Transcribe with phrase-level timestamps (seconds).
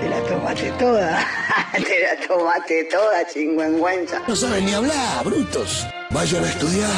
[0.00, 1.18] te la tomaste toda.
[1.72, 4.22] te la tomaste toda, chingüengüenza.
[4.26, 5.86] No saben ni hablar, brutos.
[6.10, 6.90] Vayan a estudiar.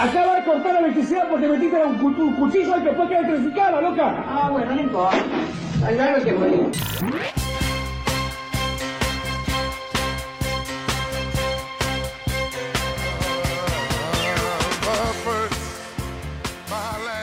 [0.00, 3.16] Acaba de cortar la electricidad porque metiste un, cu- un cuchillo al que fue que
[3.16, 4.24] electrificaba, loca.
[4.26, 5.18] Ah, bueno, no importa.
[5.86, 6.70] Al grano que morir.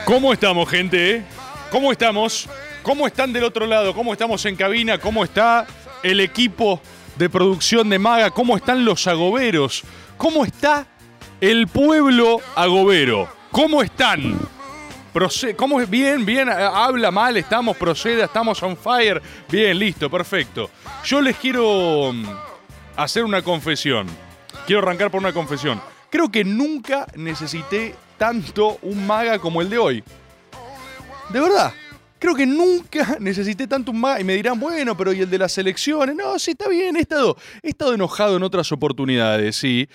[0.04, 1.22] ¿Cómo estamos, gente?
[1.70, 2.48] ¿Cómo estamos?
[2.86, 3.92] ¿Cómo están del otro lado?
[3.92, 4.96] ¿Cómo estamos en cabina?
[4.98, 5.66] ¿Cómo está
[6.04, 6.80] el equipo
[7.16, 8.30] de producción de Maga?
[8.30, 9.82] ¿Cómo están los agoberos?
[10.16, 10.86] ¿Cómo está
[11.40, 13.28] el pueblo agobero?
[13.50, 14.38] ¿Cómo están?
[15.56, 15.90] ¿Cómo es?
[15.90, 19.20] Bien, bien, ha- habla mal, estamos, proceda, estamos on fire.
[19.50, 20.70] Bien, listo, perfecto.
[21.04, 22.24] Yo les quiero mm,
[22.98, 24.06] hacer una confesión.
[24.64, 25.82] Quiero arrancar por una confesión.
[26.08, 30.04] Creo que nunca necesité tanto un maga como el de hoy.
[31.30, 31.72] De verdad.
[32.18, 34.20] Creo que nunca necesité tanto un maga.
[34.20, 36.14] Y me dirán, bueno, pero ¿y el de las elecciones?
[36.16, 36.96] No, sí, está bien.
[36.96, 39.88] He estado, he estado enojado en otras oportunidades, sí.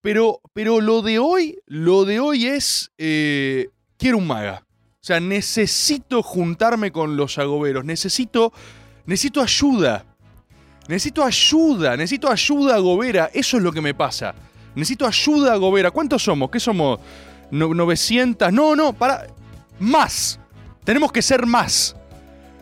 [0.00, 2.90] Pero, pero lo de hoy, lo de hoy es.
[2.98, 4.64] eh, quiero un maga.
[4.94, 7.84] O sea, necesito juntarme con los agoberos.
[7.84, 8.52] Necesito.
[9.06, 10.04] Necesito ayuda.
[10.88, 11.96] Necesito ayuda.
[11.96, 13.30] Necesito ayuda agobera.
[13.32, 14.34] Eso es lo que me pasa.
[14.74, 15.90] Necesito ayuda agobera.
[15.92, 16.50] ¿Cuántos somos?
[16.50, 16.98] ¿Qué somos?
[17.52, 18.52] No- 900.
[18.52, 19.26] No, no, para.
[19.78, 20.38] Más.
[20.84, 21.96] Tenemos que ser más.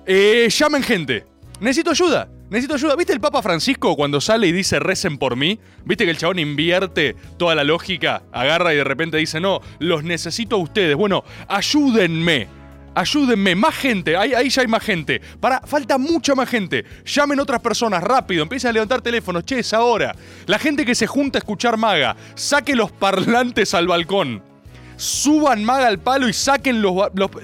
[0.07, 1.25] Eh, llamen gente.
[1.61, 2.29] Necesito ayuda.
[2.51, 2.97] Necesito ayuda.
[2.97, 5.59] ¿Viste el Papa Francisco cuando sale y dice recen por mí?
[5.85, 8.23] ¿Viste que el chabón invierte toda la lógica?
[8.33, 10.97] Agarra y de repente dice, no, los necesito a ustedes.
[10.97, 12.49] Bueno, ayúdenme.
[12.95, 13.55] Ayúdenme.
[13.55, 14.17] Más gente.
[14.17, 15.21] Ahí, ahí ya hay más gente.
[15.39, 16.85] Para, falta mucha más gente.
[17.05, 18.43] Llamen otras personas rápido.
[18.43, 19.45] Empiecen a levantar teléfonos.
[19.45, 20.15] Che, es ahora.
[20.47, 22.17] La gente que se junta a escuchar maga.
[22.35, 24.50] Saque los parlantes al balcón
[25.01, 26.95] suban maga al palo y saquen los,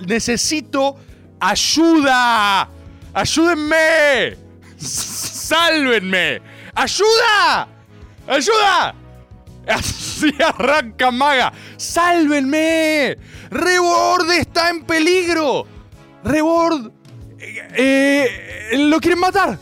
[0.06, 0.96] Necesito
[1.40, 2.68] ayuda.
[3.14, 4.36] Ayúdenme.
[4.76, 6.42] Sálvenme.
[6.74, 7.68] ¡Ayuda!
[8.28, 8.94] ¡Ayuda!
[9.66, 11.52] Así arranca maga.
[11.78, 13.16] ¡Sálvenme!
[13.50, 15.66] ¡Rebord está en peligro!
[16.22, 16.90] ¡Rebord!
[17.38, 19.58] eh, eh, ¿Lo quieren matar?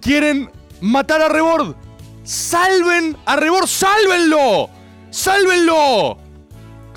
[0.00, 0.50] quieren
[0.80, 1.74] matar a Rebord.
[2.22, 3.66] ¡Salven a Rebord!
[3.66, 4.70] ¡Sálvenlo!
[5.10, 6.27] ¡Sálvenlo!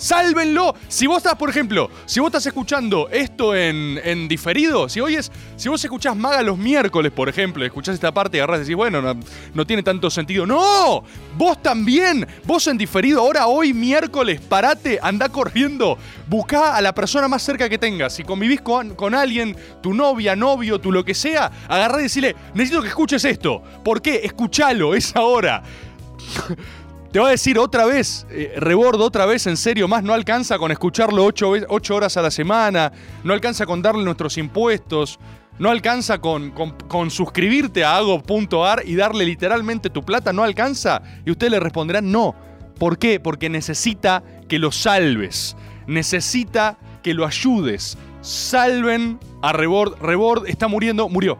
[0.02, 0.74] ¡Sálvenlo!
[0.88, 5.14] Si vos estás, por ejemplo, si vos estás escuchando esto en, en diferido, si hoy
[5.14, 5.32] es.
[5.56, 8.76] Si vos escuchás Maga los miércoles, por ejemplo, escuchás esta parte y agarrás y decís,
[8.76, 9.16] bueno, no,
[9.54, 10.48] no tiene tanto sentido.
[10.48, 11.04] ¡No!
[11.38, 17.28] Vos también, vos en diferido, ahora hoy miércoles, parate, anda corriendo, buscá a la persona
[17.28, 18.14] más cerca que tengas.
[18.14, 22.36] Si convivís con, con alguien, tu novia, novio, tu lo que sea, agarrá y decirle,
[22.56, 23.62] necesito que escuches esto.
[23.84, 24.22] ¿Por qué?
[24.24, 25.62] Escuchalo, es ahora.
[27.12, 28.58] Te va a decir otra vez, eh,
[29.00, 32.94] otra vez, en serio, más no alcanza con escucharlo ocho, ocho horas a la semana,
[33.26, 35.20] no alcanza con darle nuestros impuestos,
[35.60, 41.02] no alcanza con, con- suscribirte a ago.ar y darle literalmente tu plata, no alcanza.
[41.26, 42.34] Y ustedes le responderán no.
[42.80, 43.20] ¿Por qué?
[43.20, 45.58] Porque necesita que lo salves,
[45.88, 47.98] necesita que lo ayudes.
[48.22, 50.02] Salven a Rebord.
[50.02, 51.38] Rebord está muriendo, murió.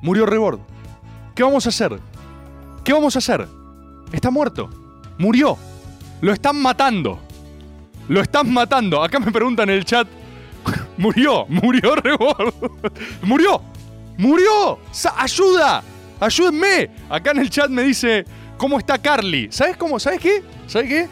[0.00, 0.60] Murió Rebord.
[1.34, 1.98] ¿Qué vamos a hacer?
[2.88, 3.46] ¿Qué vamos a hacer?
[4.10, 4.70] Está muerto.
[5.18, 5.58] Murió.
[6.22, 7.20] Lo están matando.
[8.08, 9.02] Lo están matando.
[9.02, 10.08] Acá me preguntan en el chat.
[10.96, 12.54] Murió, murió Rebord.
[13.20, 13.60] Murió.
[14.16, 14.78] Murió.
[15.18, 15.82] Ayuda.
[16.18, 16.88] Ayúdenme.
[17.10, 18.24] Acá en el chat me dice,
[18.56, 19.48] ¿cómo está Carly?
[19.50, 20.00] ¿Sabes cómo?
[20.00, 20.42] ¿Sabes qué?
[20.66, 21.08] ¿Sabes qué?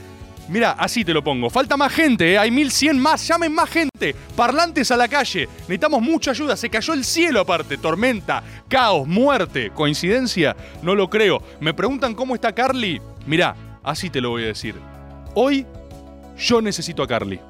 [0.49, 1.51] Mira, así te lo pongo.
[1.51, 2.39] Falta más gente, ¿eh?
[2.39, 3.27] hay 1100 más.
[3.27, 4.15] Llamen más gente.
[4.37, 5.49] Parlantes a la calle.
[5.61, 6.57] Necesitamos mucha ayuda.
[6.57, 7.79] Se cayó el cielo aparte.
[7.79, 9.71] Tormenta, caos, muerte.
[9.75, 10.57] ¿Coincidencia?
[10.83, 11.43] No lo creo.
[11.61, 13.01] Me preguntan cómo está Carly.
[13.27, 14.77] Mira, así te lo voy a decir.
[15.35, 15.67] Hoy
[16.39, 17.41] yo necesito a Carly.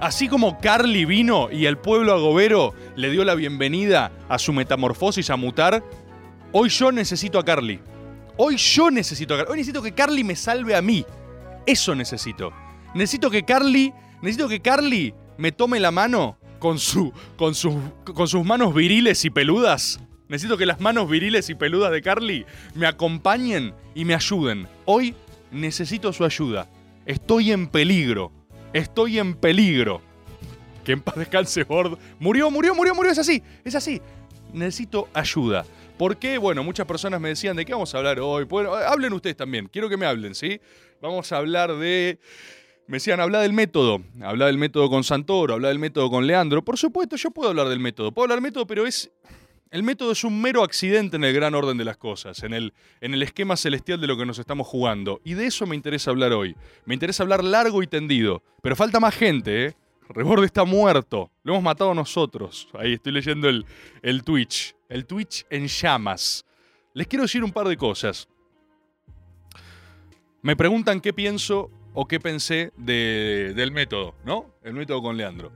[0.00, 5.30] Así como Carly vino y el pueblo agobero le dio la bienvenida a su metamorfosis
[5.30, 5.82] a mutar,
[6.52, 7.80] hoy yo necesito a Carly.
[8.36, 9.52] Hoy yo necesito a Carly.
[9.52, 11.04] Hoy necesito que Carly me salve a mí.
[11.66, 12.52] Eso necesito.
[12.94, 17.74] Necesito que Carly, necesito que Carly me tome la mano con, su, con, sus-
[18.14, 20.00] con sus manos viriles y peludas.
[20.28, 24.66] Necesito que las manos viriles y peludas de Carly me acompañen y me ayuden.
[24.84, 25.14] Hoy
[25.50, 26.68] necesito su ayuda.
[27.06, 28.32] Estoy en peligro.
[28.72, 30.00] Estoy en peligro.
[30.84, 31.98] Que en paz descanse Bord.
[32.18, 33.10] Murió, murió, murió, murió.
[33.12, 34.00] Es así, es así.
[34.52, 35.64] necesito ayuda.
[35.98, 36.38] ¿Por qué?
[36.38, 38.44] Bueno, muchas personas me decían, ¿de qué vamos a hablar hoy?
[38.44, 40.60] Bueno, hablen ustedes también, quiero que me hablen, ¿sí?
[41.00, 42.18] Vamos a hablar de...
[42.86, 46.62] Me decían, habla del método, habla del método con Santoro, habla del método con Leandro.
[46.62, 49.10] Por supuesto, yo puedo hablar del método, puedo hablar del método, pero es...
[49.70, 52.72] El método es un mero accidente en el gran orden de las cosas, en el,
[53.00, 55.20] en el esquema celestial de lo que nos estamos jugando.
[55.24, 56.54] Y de eso me interesa hablar hoy.
[56.84, 58.42] Me interesa hablar largo y tendido.
[58.62, 59.76] Pero falta más gente, ¿eh?
[60.10, 61.30] Reborde está muerto.
[61.42, 62.68] Lo hemos matado nosotros.
[62.74, 63.66] Ahí estoy leyendo el,
[64.02, 64.76] el Twitch.
[64.88, 66.44] El Twitch en llamas.
[66.92, 68.28] Les quiero decir un par de cosas.
[70.44, 74.50] Me preguntan qué pienso o qué pensé de- del método, ¿no?
[74.62, 75.50] El método con Leandro.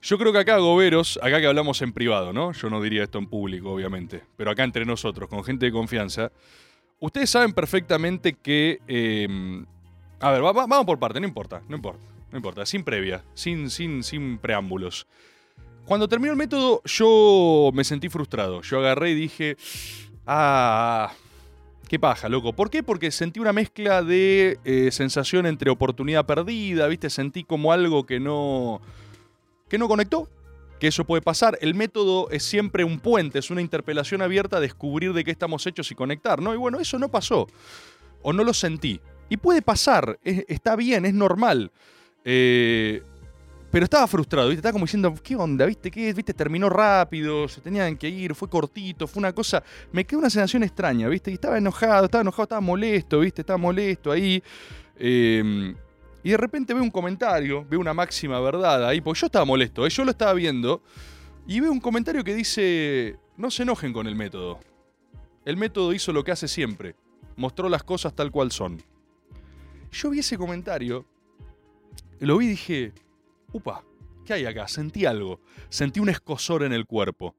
[0.00, 2.52] Yo creo que acá, Goberos, acá que hablamos en privado, ¿no?
[2.52, 6.30] Yo no diría esto en público, obviamente, pero acá entre nosotros, con gente de confianza,
[7.00, 8.78] ustedes saben perfectamente que...
[8.86, 9.26] eh,
[10.20, 12.00] a ver, va- vamos por parte, no importa, no importa,
[12.30, 15.08] no importa, sin previa, sin, sin, sin preámbulos.
[15.84, 18.62] Cuando terminó el método, yo me sentí frustrado.
[18.62, 19.56] Yo agarré y dije,
[20.26, 21.12] ah,
[21.88, 22.52] qué paja, loco.
[22.52, 22.82] ¿Por qué?
[22.82, 27.10] Porque sentí una mezcla de eh, sensación entre oportunidad perdida, ¿viste?
[27.10, 28.80] Sentí como algo que no,
[29.68, 30.28] que no conectó.
[30.78, 31.58] Que eso puede pasar.
[31.60, 35.66] El método es siempre un puente, es una interpelación abierta a descubrir de qué estamos
[35.66, 36.54] hechos y conectar, ¿no?
[36.54, 37.48] Y bueno, eso no pasó.
[38.22, 39.00] O no lo sentí.
[39.28, 41.72] Y puede pasar, es- está bien, es normal.
[42.24, 43.02] Eh,
[43.78, 44.58] pero estaba frustrado, ¿viste?
[44.58, 45.64] Estaba como diciendo, ¿qué onda?
[45.64, 45.88] ¿Viste?
[45.88, 46.12] ¿Qué?
[46.12, 46.34] ¿Viste?
[46.34, 49.62] Terminó rápido, se tenían que ir, fue cortito, fue una cosa.
[49.92, 51.30] Me quedó una sensación extraña, ¿viste?
[51.30, 53.42] Y estaba enojado, estaba enojado, estaba molesto, ¿viste?
[53.42, 54.42] Estaba molesto ahí.
[54.96, 55.72] Eh,
[56.24, 59.86] y de repente veo un comentario, veo una máxima verdad ahí, porque yo estaba molesto,
[59.86, 59.90] ¿eh?
[59.90, 60.82] yo lo estaba viendo.
[61.46, 64.58] Y veo un comentario que dice: No se enojen con el método.
[65.44, 66.96] El método hizo lo que hace siempre,
[67.36, 68.82] mostró las cosas tal cual son.
[69.92, 71.06] Yo vi ese comentario,
[72.18, 72.92] lo vi y dije:
[73.52, 73.84] upa,
[74.24, 74.68] ¿qué hay acá?
[74.68, 75.40] Sentí algo.
[75.68, 77.34] Sentí un escosor en el cuerpo.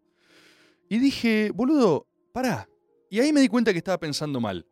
[0.90, 2.68] Y dije, boludo, pará.
[3.10, 4.66] Y ahí me di cuenta que estaba pensando mal.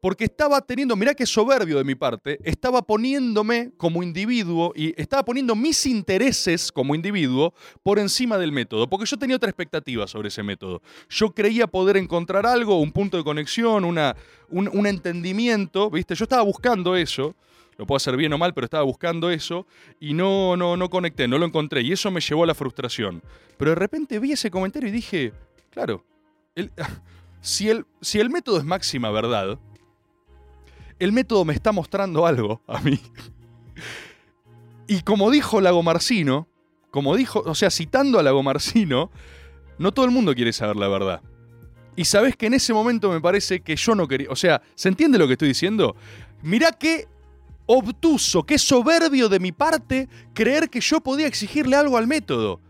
[0.00, 5.24] Porque estaba teniendo, mirá qué soberbio de mi parte, estaba poniéndome como individuo y estaba
[5.24, 7.54] poniendo mis intereses como individuo
[7.84, 10.82] por encima del método, porque yo tenía otra expectativa sobre ese método.
[11.08, 14.16] Yo creía poder encontrar algo, un punto de conexión, una,
[14.48, 16.16] un, un entendimiento, ¿viste?
[16.16, 17.36] Yo estaba buscando eso,
[17.76, 19.66] lo puedo hacer bien o mal, pero estaba buscando eso
[20.00, 23.22] y no, no, no conecté, no lo encontré y eso me llevó a la frustración.
[23.56, 25.32] Pero de repente vi ese comentario y dije,
[25.70, 26.04] claro,
[27.40, 29.58] si, el, si el método es máxima verdad,
[30.98, 33.00] el método me está mostrando algo a mí.
[34.86, 36.48] Y como dijo Lagomarcino,
[36.90, 39.10] como dijo, o sea, citando a Lagomarcino,
[39.78, 41.22] no todo el mundo quiere saber la verdad.
[41.96, 44.88] Y sabes que en ese momento me parece que yo no quería, o sea, ¿se
[44.88, 45.96] entiende lo que estoy diciendo?
[46.42, 47.06] Mirá qué
[47.66, 52.60] obtuso, qué soberbio de mi parte creer que yo podía exigirle algo al método.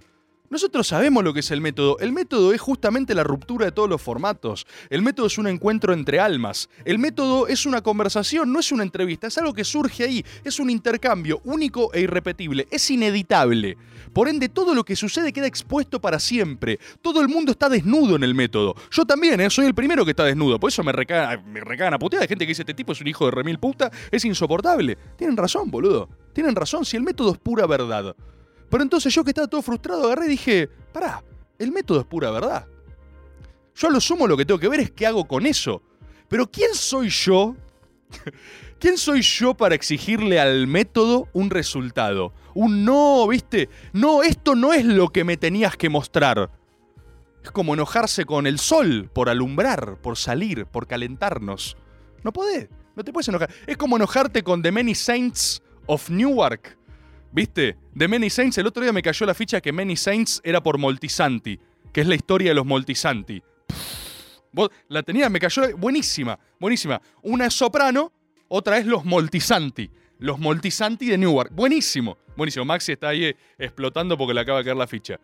[0.53, 1.97] Nosotros sabemos lo que es el método.
[1.99, 4.67] El método es justamente la ruptura de todos los formatos.
[4.91, 6.69] El método es un encuentro entre almas.
[6.85, 9.29] El método es una conversación, no es una entrevista.
[9.29, 10.23] Es algo que surge ahí.
[10.45, 12.69] Es un intercambio único e irrepetible.
[12.71, 13.79] Es ineditable.
[14.13, 16.79] Por ende, todo lo que sucede queda expuesto para siempre.
[17.01, 18.75] Todo el mundo está desnudo en el método.
[18.91, 19.49] Yo también, ¿eh?
[19.49, 20.61] soy el primero que está desnudo.
[20.61, 22.25] Por eso me recagan, me a puteada.
[22.25, 23.91] Hay gente que dice, este tipo es un hijo de remil puta.
[24.11, 24.99] Es insoportable.
[25.17, 26.11] Tienen razón, boludo.
[26.35, 28.15] Tienen razón si el método es pura verdad.
[28.73, 31.23] Pero entonces yo que estaba todo frustrado agarré y dije, pará,
[31.59, 32.67] el método es pura verdad.
[33.75, 35.83] Yo a lo sumo lo que tengo que ver es qué hago con eso.
[36.27, 37.55] Pero ¿quién soy yo?
[38.81, 42.33] ¿Quién soy yo para exigirle al método un resultado?
[42.55, 43.69] Un no, ¿viste?
[43.93, 46.51] No, esto no es lo que me tenías que mostrar.
[47.45, 51.77] Es como enojarse con el sol por alumbrar, por salir, por calentarnos.
[52.25, 53.51] No podés, no te puedes enojar.
[53.67, 56.79] Es como enojarte con The Many Saints of Newark.
[57.33, 57.79] ¿Viste?
[57.95, 60.77] De Many Saints, el otro día me cayó la ficha que Many Saints era por
[60.77, 61.59] Moltisanti,
[61.91, 63.43] que es la historia de los Moltisanti.
[64.89, 67.01] La tenías, me cayó buenísima, buenísima.
[67.23, 68.13] Una es soprano,
[68.49, 69.91] otra es los Moltisanti.
[70.19, 71.53] Los Moltisanti de Newark.
[71.55, 72.67] Buenísimo, buenísimo.
[72.67, 75.19] Maxi está ahí eh, explotando porque le acaba de caer la ficha.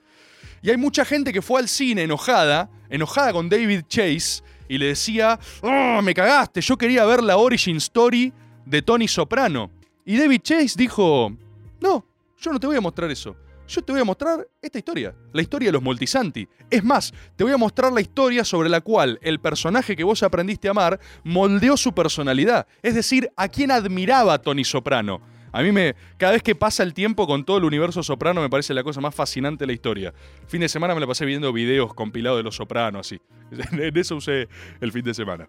[0.63, 4.87] Y hay mucha gente que fue al cine enojada, enojada con David Chase, y le
[4.87, 8.33] decía, "Oh, me cagaste, yo quería ver la origin story
[8.65, 9.71] de Tony Soprano.
[10.05, 11.37] Y David Chase dijo,
[11.81, 12.05] no,
[12.39, 13.37] yo no te voy a mostrar eso.
[13.69, 16.49] Yo te voy a mostrar esta historia, la historia de los Moltisanti.
[16.71, 20.23] Es más, te voy a mostrar la historia sobre la cual el personaje que vos
[20.23, 22.67] aprendiste a amar moldeó su personalidad.
[22.83, 25.21] Es decir, a quien admiraba Tony Soprano.
[25.53, 25.95] A mí me.
[26.17, 29.01] Cada vez que pasa el tiempo con todo el universo soprano me parece la cosa
[29.01, 30.15] más fascinante de la historia.
[30.47, 33.21] Fin de semana me la pasé viendo videos compilados de los sopranos, así.
[33.73, 34.49] En eso usé
[34.81, 35.49] el fin de semana.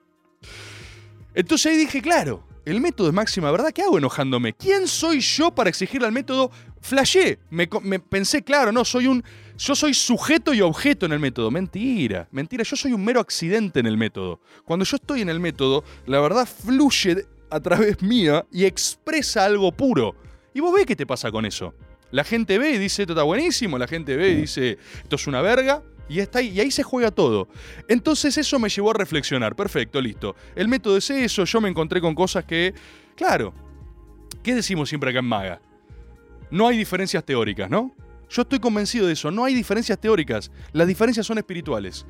[1.40, 3.72] Entonces ahí dije, claro, el método es máxima verdad.
[3.72, 4.52] ¿Qué hago enojándome?
[4.52, 6.52] ¿Quién soy yo para exigirle al método?
[6.82, 7.40] Flashé.
[7.50, 9.24] Me, me pensé, claro, no, soy un,
[9.58, 11.50] yo soy sujeto y objeto en el método.
[11.50, 14.42] Mentira, mentira, yo soy un mero accidente en el método.
[14.66, 19.72] Cuando yo estoy en el método, la verdad fluye a través mía y expresa algo
[19.72, 20.16] puro.
[20.54, 21.74] Y vos ves qué te pasa con eso.
[22.12, 25.26] La gente ve y dice, esto está buenísimo, la gente ve y dice, esto es
[25.26, 27.48] una verga, y, está ahí, y ahí se juega todo.
[27.88, 29.56] Entonces eso me llevó a reflexionar.
[29.56, 30.36] Perfecto, listo.
[30.56, 32.74] El método es eso, yo me encontré con cosas que,
[33.16, 33.54] claro,
[34.44, 35.62] ¿qué decimos siempre acá en Maga?
[36.52, 37.94] No hay diferencias teóricas, ¿no?
[38.30, 42.06] Yo estoy convencido de eso, no hay diferencias teóricas, las diferencias son espirituales.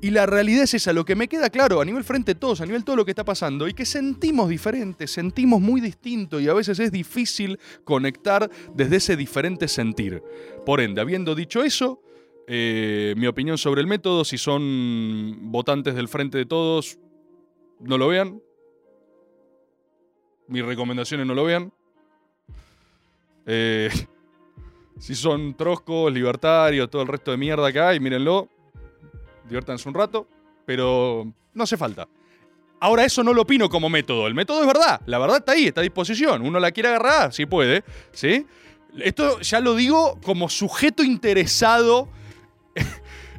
[0.00, 2.60] Y la realidad es esa, lo que me queda claro a nivel frente de todos,
[2.60, 6.48] a nivel todo lo que está pasando, y que sentimos diferente, sentimos muy distinto y
[6.48, 10.22] a veces es difícil conectar desde ese diferente sentir.
[10.64, 12.00] Por ende, habiendo dicho eso,
[12.46, 16.98] eh, mi opinión sobre el método, si son votantes del frente de todos,
[17.80, 18.40] no lo vean.
[20.48, 21.72] Mis recomendaciones no lo vean.
[23.46, 23.90] Eh,
[24.98, 28.48] si son troscos, libertarios, todo el resto de mierda acá, y mírenlo,
[29.44, 30.28] diviértanse un rato,
[30.64, 32.08] pero no hace falta.
[32.78, 35.66] Ahora eso no lo opino como método, el método es verdad, la verdad está ahí,
[35.66, 38.46] está a disposición, uno la quiere agarrar, si puede, ¿sí?
[38.98, 42.08] Esto ya lo digo como sujeto interesado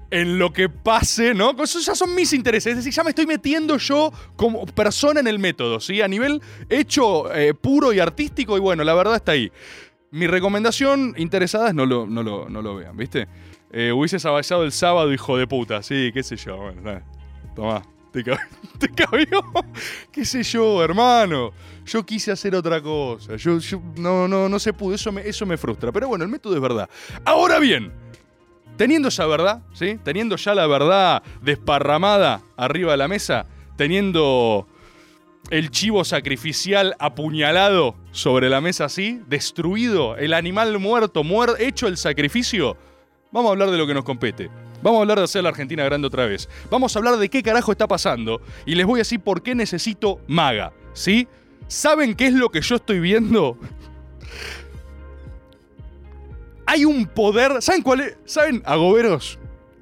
[0.10, 1.52] en lo que pase, ¿no?
[1.64, 5.28] Esos ya son mis intereses, es decir, ya me estoy metiendo yo como persona en
[5.28, 6.02] el método, ¿sí?
[6.02, 9.52] A nivel hecho eh, puro y artístico, y bueno, la verdad está ahí.
[10.12, 13.28] Mi recomendación, interesadas, no lo, no lo, no lo vean, ¿viste?
[13.72, 17.04] Eh, hubieses el sábado, hijo de puta, sí, qué sé yo, bueno, nada.
[17.54, 17.82] Tomá,
[18.14, 18.24] te,
[18.80, 19.44] te cabió.
[20.12, 21.52] qué sé yo, hermano.
[21.86, 23.36] Yo quise hacer otra cosa.
[23.36, 23.60] Yo-
[23.98, 25.92] no, no, no se pudo, eso me, eso me frustra.
[25.92, 26.90] Pero bueno, el método es verdad.
[27.26, 27.92] Ahora bien,
[28.78, 30.00] teniendo esa verdad, ¿sí?
[30.04, 34.68] Teniendo ya la verdad desparramada arriba de la mesa, teniendo
[35.50, 41.98] el chivo sacrificial apuñalado sobre la mesa así, destruido, el animal muerto, muer- hecho el
[41.98, 42.78] sacrificio,
[43.32, 44.50] vamos a hablar de lo que nos compete.
[44.84, 46.48] Vamos a hablar de hacer la Argentina grande otra vez.
[46.70, 49.56] Vamos a hablar de qué carajo está pasando y les voy a decir por qué
[49.56, 51.28] necesito maga, ¿sí?
[51.68, 53.58] ¿Saben qué es lo que yo estoy viendo?
[56.70, 57.62] Hay un poder.
[57.62, 58.18] ¿Saben cuál es?
[58.26, 58.62] ¿Saben?
[58.66, 59.40] Agoberos.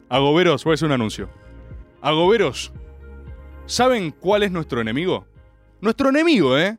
[0.07, 1.29] Agoberos, voy a hacer un anuncio.
[1.99, 2.71] Agoberos.
[3.65, 5.25] ¿Saben cuál es nuestro enemigo?
[5.81, 6.77] Nuestro enemigo, ¿eh?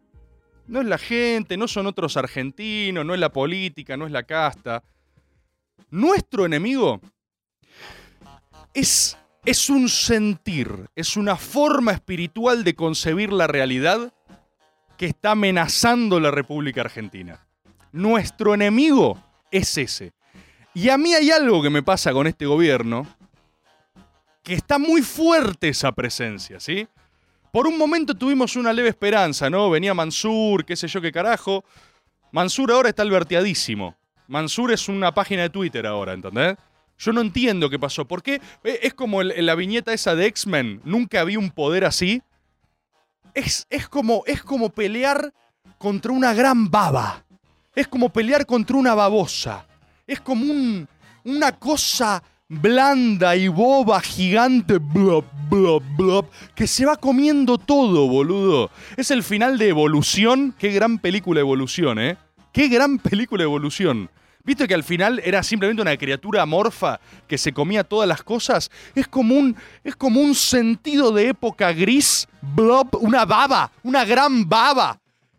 [0.69, 4.23] No es la gente, no son otros argentinos, no es la política, no es la
[4.23, 4.85] casta.
[5.91, 7.01] Nuestro enemigo
[8.75, 14.13] es, es un sentir, es una forma espiritual de concebir la realidad
[14.97, 17.45] que está amenazando la República Argentina.
[17.91, 20.13] Nuestro enemigo es ese.
[20.75, 23.07] Y a mí hay algo que me pasa con este gobierno,
[24.43, 26.87] que está muy fuerte esa presencia, ¿sí?
[27.51, 29.71] Por un momento tuvimos una leve esperanza, ¿no?
[29.71, 31.65] Venía Mansur, qué sé yo qué carajo.
[32.31, 33.97] Mansur ahora está alberteadísimo.
[34.29, 36.57] Mansur es una página de Twitter ahora, ¿entendés?
[36.99, 38.07] Yo no entiendo qué pasó.
[38.07, 38.41] ¿Por qué?
[38.65, 40.81] Eh, Es como la viñeta esa de X-Men.
[40.85, 42.23] Nunca vi un poder así.
[43.35, 45.33] Es, es, como, es como pelear
[45.79, 47.26] contra una gran baba.
[47.77, 49.67] Es como pelear contra una babosa.
[50.07, 50.89] Es como un,
[51.25, 58.71] una cosa blanda y boba, gigante, blob, blob, blob, que se va comiendo todo, boludo.
[58.97, 60.55] Es el final de Evolución.
[60.59, 62.17] Qué gran película Evolución, ¿eh?
[62.51, 64.09] Qué gran película Evolución.
[64.43, 68.71] ¿Viste que al final era simplemente una criatura amorfa que se comía todas las cosas?
[68.95, 69.55] Es como un,
[69.85, 74.99] es como un sentido de época gris, blob, una baba, una gran baba.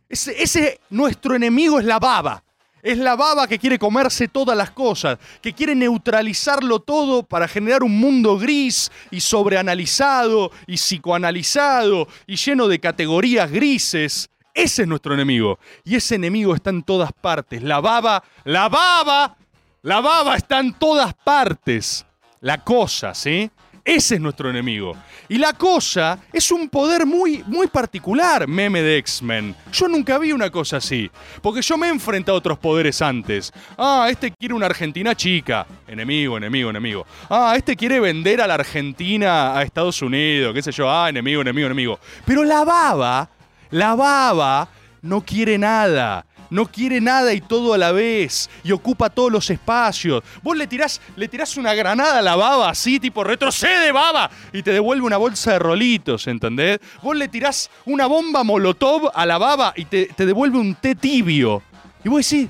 [0.09, 2.43] Ese, ese nuestro enemigo es la baba.
[2.83, 7.83] Es la baba que quiere comerse todas las cosas, que quiere neutralizarlo todo para generar
[7.83, 14.29] un mundo gris y sobreanalizado y psicoanalizado y lleno de categorías grises.
[14.53, 15.59] Ese es nuestro enemigo.
[15.83, 17.61] Y ese enemigo está en todas partes.
[17.61, 19.35] La baba, la baba,
[19.81, 22.05] la baba está en todas partes.
[22.41, 23.51] La cosa, ¿sí?
[23.87, 24.97] Ese es nuestro enemigo.
[25.29, 29.55] Y la cosa es un poder muy, muy particular, meme de X-Men.
[29.71, 31.09] Yo nunca vi una cosa así.
[31.41, 33.53] Porque yo me he enfrentado a otros poderes antes.
[33.77, 35.65] Ah, este quiere una Argentina chica.
[35.87, 37.05] Enemigo, enemigo, enemigo.
[37.29, 40.53] Ah, este quiere vender a la Argentina a Estados Unidos.
[40.53, 40.91] Qué sé yo.
[40.91, 41.99] Ah, enemigo, enemigo, enemigo.
[42.25, 43.29] Pero la baba,
[43.69, 44.67] la baba
[45.01, 46.25] no quiere nada.
[46.49, 48.49] No quiere nada y todo a la vez.
[48.63, 50.23] Y ocupa todos los espacios.
[50.43, 54.29] Vos le tirás, le tirás una granada a la baba así, tipo retrocede baba.
[54.53, 56.79] Y te devuelve una bolsa de rolitos, ¿entendés?
[57.01, 60.95] Vos le tirás una bomba molotov a la baba y te, te devuelve un té
[60.95, 61.61] tibio.
[62.03, 62.49] Y vos decís,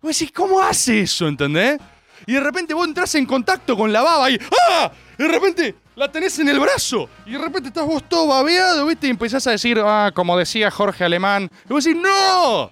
[0.00, 1.78] vos decís, ¿cómo hace eso, entendés?
[2.26, 4.38] Y de repente vos entras en contacto con la baba y
[4.70, 4.90] ¡ah!
[5.18, 7.08] Y de repente la tenés en el brazo.
[7.26, 9.06] Y de repente estás vos todo babeado, ¿viste?
[9.06, 11.50] Y empezás a decir, ah, como decía Jorge Alemán.
[11.68, 12.70] Y vos decís, ¡no!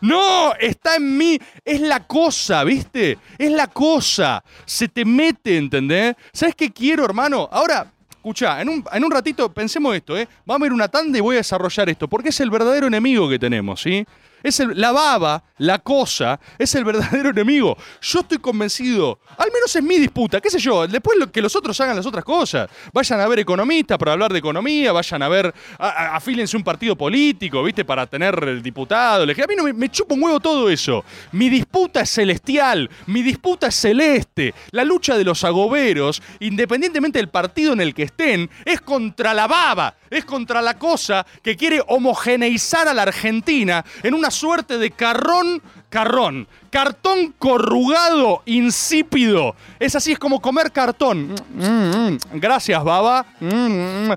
[0.00, 1.38] No, está en mí.
[1.64, 3.18] Es la cosa, ¿viste?
[3.38, 4.44] Es la cosa.
[4.66, 6.14] Se te mete, ¿entendés?
[6.32, 7.48] ¿Sabes qué quiero, hermano?
[7.50, 10.28] Ahora, escucha, en un, en un ratito pensemos esto, ¿eh?
[10.44, 13.28] Vamos a ir una tanda y voy a desarrollar esto, porque es el verdadero enemigo
[13.28, 14.06] que tenemos, ¿sí?
[14.44, 17.76] Es el- la baba, la cosa, es el verdadero enemigo.
[18.00, 21.56] Yo estoy convencido, al menos es mi disputa, qué sé yo, después lo- que los
[21.56, 22.68] otros hagan las otras cosas.
[22.92, 26.20] Vayan a ver economistas para hablar de economía, vayan a ver, a- a-
[26.54, 27.84] un partido político, ¿viste?
[27.84, 29.22] Para tener el diputado.
[29.24, 31.04] A mí no me, me chupa un huevo todo eso.
[31.32, 34.54] Mi disputa es celestial, mi disputa es celeste.
[34.72, 39.46] La lucha de los agoberos, independientemente del partido en el que estén, es contra la
[39.46, 44.90] baba, es contra la cosa que quiere homogeneizar a la Argentina en una suerte de
[44.90, 49.54] carrón, carrón, cartón corrugado, insípido.
[49.78, 51.34] Es así, es como comer cartón.
[51.54, 53.24] Mm, mm, Gracias, baba.
[53.40, 54.16] Mm, mm.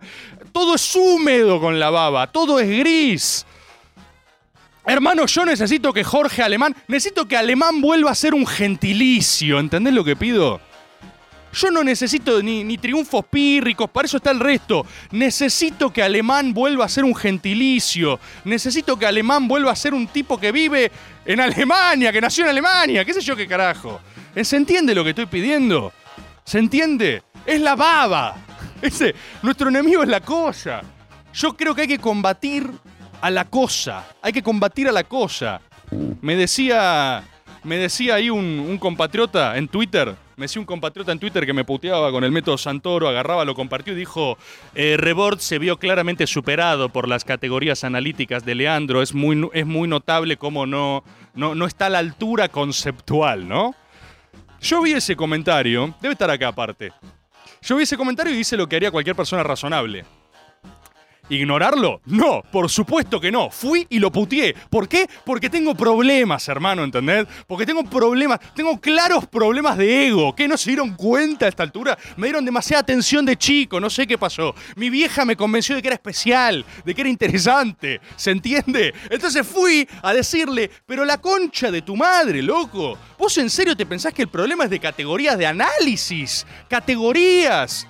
[0.52, 3.46] Todo es húmedo con la baba, todo es gris.
[4.86, 9.94] Hermano, yo necesito que Jorge Alemán, necesito que Alemán vuelva a ser un gentilicio, ¿entendés
[9.94, 10.62] lo que pido?
[11.58, 14.86] Yo no necesito ni, triunfos pírricos, para eso está el resto.
[15.10, 18.20] Necesito que Alemán vuelva a ser un gentilicio.
[18.44, 20.92] Necesito que Alemán vuelva a ser un tipo que vive
[21.26, 24.00] en Alemania, que nació en Alemania, qué sé yo qué carajo.
[24.36, 25.92] Eh, ¿Se entiende lo que estoy pidiendo?
[26.44, 27.24] ¿Se entiende?
[27.44, 28.36] Es la baba.
[28.84, 30.82] Ese, nuestro enemigo es la cosa.
[31.34, 32.70] Yo creo que hay que combatir
[33.20, 34.06] a la cosa.
[34.22, 35.60] Hay que combatir a la cosa.
[36.22, 37.24] Me decía.
[37.64, 40.27] Me decía ahí un compatriota en Twitter.
[40.38, 43.56] Me decía un compatriota en Twitter que me puteaba con el método Santoro, agarraba, lo
[43.56, 44.38] compartió y dijo:
[44.76, 49.02] eh, Rebord se vio claramente superado por las categorías analíticas de Leandro.
[49.02, 51.04] Es muy, es muy notable cómo no,
[51.34, 53.74] no, no está a la altura conceptual, ¿no?
[54.62, 56.92] Yo vi ese comentario, debe estar acá aparte.
[57.64, 60.06] Yo vi ese comentario y hice lo que haría cualquier persona razonable.
[61.30, 62.02] ¿Ignorarlo?
[62.06, 63.50] No, por supuesto que no.
[63.50, 64.56] Fui y lo puteé.
[64.70, 65.10] ¿Por qué?
[65.26, 67.28] Porque tengo problemas, hermano, ¿entendés?
[67.48, 70.34] Porque tengo problemas, tengo claros problemas de ego.
[70.36, 71.98] ¿Qué no se dieron cuenta a esta altura?
[72.16, 74.56] Me dieron demasiada atención de chico, no sé qué pasó.
[74.76, 78.00] Mi vieja me convenció de que era especial, de que era interesante.
[78.16, 78.94] ¿Se entiende?
[79.10, 82.98] Entonces fui a decirle, pero la concha de tu madre, loco.
[83.18, 86.46] ¿Vos en serio te pensás que el problema es de categorías de análisis?
[86.70, 87.88] Categorías.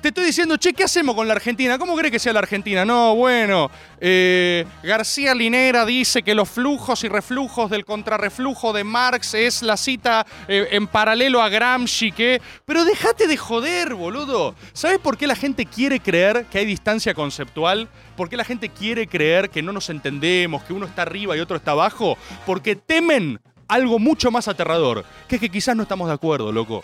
[0.00, 1.78] Te estoy diciendo, che, ¿qué hacemos con la Argentina?
[1.78, 2.84] ¿Cómo cree que sea la Argentina?
[2.84, 9.34] No, bueno, eh, García Linera dice que los flujos y reflujos del contrarreflujo de Marx
[9.34, 12.42] es la cita eh, en paralelo a Gramsci, que...
[12.64, 14.56] Pero déjate de joder, boludo.
[14.72, 17.88] ¿Sabes por qué la gente quiere creer que hay distancia conceptual?
[18.16, 21.40] ¿Por qué la gente quiere creer que no nos entendemos, que uno está arriba y
[21.40, 22.18] otro está abajo?
[22.44, 26.82] Porque temen algo mucho más aterrador, que es que quizás no estamos de acuerdo, loco.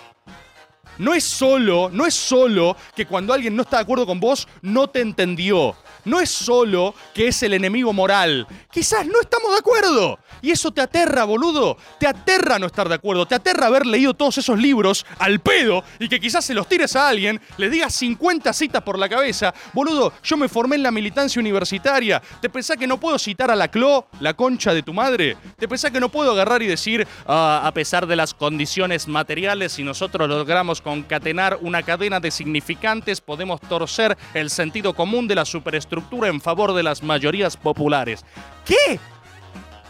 [0.99, 4.49] No es solo, no es solo que cuando alguien no está de acuerdo con vos,
[4.63, 5.77] no te entendió.
[6.05, 8.47] No es solo que es el enemigo moral.
[8.71, 10.19] Quizás no estamos de acuerdo.
[10.41, 11.77] Y eso te aterra, boludo.
[11.99, 13.27] Te aterra no estar de acuerdo.
[13.27, 16.95] Te aterra haber leído todos esos libros al pedo y que quizás se los tires
[16.97, 19.53] a alguien, le digas 50 citas por la cabeza.
[19.73, 22.23] Boludo, yo me formé en la militancia universitaria.
[22.41, 25.37] ¿Te pensás que no puedo citar a la Clo, la concha de tu madre?
[25.59, 29.73] ¿Te pensás que no puedo agarrar y decir, "Ah, a pesar de las condiciones materiales,
[29.73, 35.45] si nosotros logramos concatenar una cadena de significantes, podemos torcer el sentido común de la
[35.45, 38.25] superestructura en favor de las mayorías populares?
[38.65, 38.99] ¿Qué?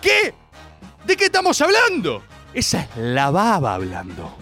[0.00, 0.34] ¿Qué?
[1.04, 2.22] ¿De qué estamos hablando?
[2.54, 4.36] Esa es la baba hablando.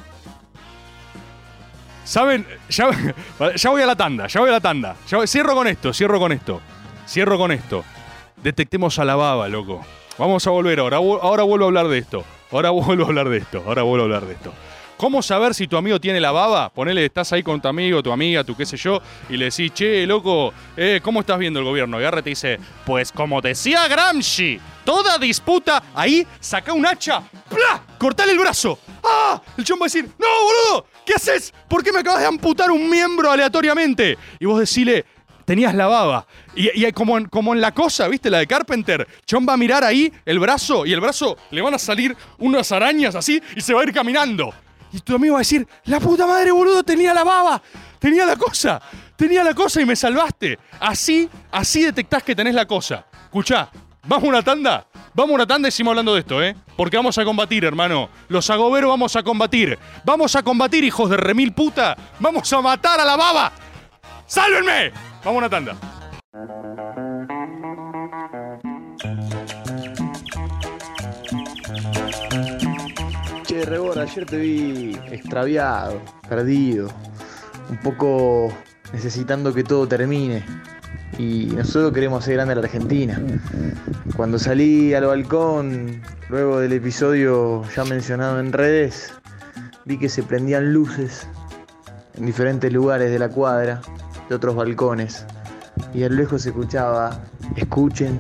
[2.04, 2.46] ¿Saben?
[2.68, 2.90] Ya,
[3.56, 4.96] ya voy a la tanda, ya voy a la tanda.
[5.26, 6.60] Cierro con esto, cierro con esto.
[7.06, 7.84] Cierro con esto.
[8.42, 9.84] Detectemos a la baba, loco.
[10.18, 10.96] Vamos a volver ahora.
[10.98, 12.24] Ahora vuelvo a hablar de esto.
[12.52, 13.62] Ahora vuelvo a hablar de esto.
[13.66, 14.52] Ahora vuelvo a hablar de esto.
[14.96, 16.70] ¿Cómo saber si tu amigo tiene la baba?
[16.70, 19.70] Ponele, estás ahí con tu amigo, tu amiga, tu qué sé yo, y le decís,
[19.74, 22.00] che, loco, eh, ¿cómo estás viendo el gobierno?
[22.00, 27.82] Y te dice, pues como decía Gramsci, toda disputa, ahí saca un hacha, ¡plá!
[27.98, 28.78] ¡Cortale el brazo!
[29.04, 29.42] ¡Ah!
[29.58, 30.86] El chon va a decir, ¡No, boludo!
[31.04, 31.52] ¿Qué haces?
[31.68, 34.16] ¿Por qué me acabas de amputar un miembro aleatoriamente?
[34.40, 35.04] Y vos decile,
[35.44, 36.26] tenías la baba.
[36.54, 38.30] Y, y como, en, como en la cosa, ¿viste?
[38.30, 39.06] La de Carpenter.
[39.26, 42.72] Chon va a mirar ahí el brazo y el brazo le van a salir unas
[42.72, 44.54] arañas así y se va a ir caminando.
[44.92, 47.60] Y tu amigo va a decir, la puta madre, boludo, tenía la baba.
[47.98, 48.80] Tenía la cosa.
[49.16, 50.58] Tenía la cosa y me salvaste.
[50.80, 53.06] Así, así detectás que tenés la cosa.
[53.24, 53.68] Escuchá,
[54.04, 54.86] ¿vamos a una tanda?
[55.14, 56.54] Vamos a una tanda y hablando de esto, ¿eh?
[56.76, 58.10] Porque vamos a combatir, hermano.
[58.28, 59.78] Los agoberos vamos a combatir.
[60.04, 61.96] Vamos a combatir, hijos de remil puta.
[62.20, 63.52] Vamos a matar a la baba.
[64.26, 64.92] ¡Sálvenme!
[65.24, 65.76] Vamos a una tanda.
[73.64, 76.88] Che, ayer te vi extraviado, perdido,
[77.70, 78.52] un poco
[78.92, 80.44] necesitando que todo termine.
[81.18, 83.20] y nosotros queremos hacer grande a la Argentina.
[84.16, 89.12] Cuando salí al balcón, luego del episodio ya mencionado en redes,
[89.84, 91.26] vi que se prendían luces
[92.14, 93.80] en diferentes lugares de la cuadra,
[94.28, 95.24] de otros balcones,
[95.94, 97.20] y a lo lejos se escuchaba,
[97.56, 98.18] escuchen,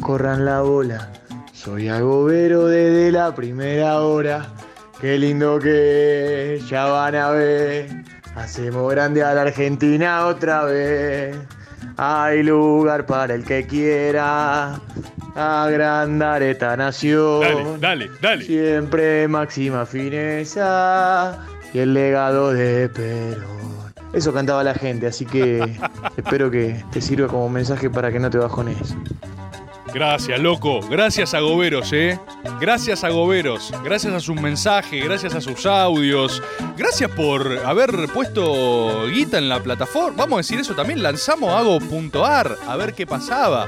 [0.00, 1.10] corran la bola,
[1.52, 4.48] soy agobero desde la primera hora,
[5.02, 7.88] qué lindo que es, ya van a ver,
[8.36, 11.36] hacemos grande a la Argentina otra vez.
[11.96, 14.80] Hay lugar para el que quiera
[15.34, 17.40] agrandar esta nación.
[17.40, 18.44] Dale, dale, dale.
[18.44, 21.36] Siempre máxima fineza
[21.74, 23.92] y el legado de Perón.
[24.12, 25.78] Eso cantaba la gente, así que
[26.16, 28.94] espero que te sirva como mensaje para que no te bajones.
[29.92, 30.80] Gracias, loco.
[30.88, 32.18] Gracias a Goberos, ¿eh?
[32.62, 33.72] Gracias a Goberos.
[33.82, 36.40] Gracias a sus mensajes, gracias a sus audios.
[36.76, 40.18] Gracias por haber puesto guita en la plataforma.
[40.18, 41.02] Vamos a decir eso también.
[41.02, 43.66] Lanzamos Hago.ar a ver qué pasaba.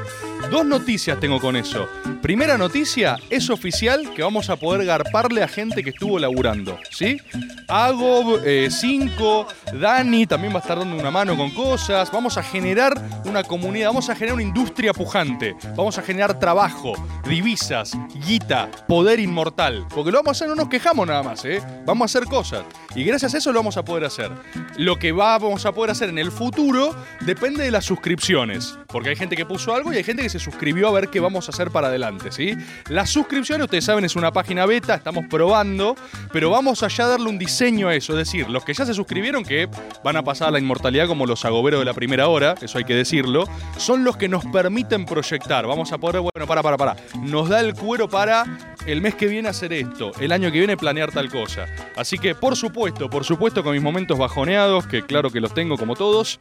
[0.51, 1.89] Dos noticias tengo con eso.
[2.23, 7.21] Primera noticia, es oficial que vamos a poder garparle a gente que estuvo laburando, ¿sí?
[7.69, 8.39] Hago,
[8.71, 9.47] 5,
[9.81, 12.11] Dani también va a estar dando una mano con cosas.
[12.13, 15.57] Vamos a generar una comunidad, vamos a generar una industria pujante.
[15.77, 16.93] Vamos a generar trabajo,
[17.29, 17.93] divisas,
[18.27, 19.87] guita, poder inmortal.
[19.95, 21.61] Porque lo vamos a hacer, no nos quejamos nada más, ¿eh?
[21.85, 22.65] Vamos a hacer cosas.
[22.95, 24.31] Y gracias a eso lo vamos a poder hacer.
[24.77, 28.79] Lo que vamos a poder hacer en el futuro depende de las suscripciones.
[28.87, 31.21] Porque hay gente que puso algo y hay gente que se suscribió a ver qué
[31.21, 32.57] vamos a hacer para adelante, ¿sí?
[32.89, 35.95] Las suscripciones, ustedes saben, es una página beta, estamos probando,
[36.33, 38.15] pero vamos allá a darle un diseño a eso.
[38.15, 39.69] Es decir, los que ya se suscribieron, que
[40.03, 42.85] van a pasar a la inmortalidad como los agoberos de la primera hora, eso hay
[42.85, 43.45] que decirlo,
[43.77, 45.69] son los que nos permiten proyectar.
[45.69, 46.97] Vamos a poder, bueno, para, para, para.
[47.21, 50.77] Nos da el cuero para el mes que viene hacer esto, el año que viene
[50.77, 51.67] planear tal cosa.
[51.95, 55.77] Así que, por supuesto, por supuesto, con mis momentos bajoneados, que claro que los tengo
[55.79, 56.41] como todos,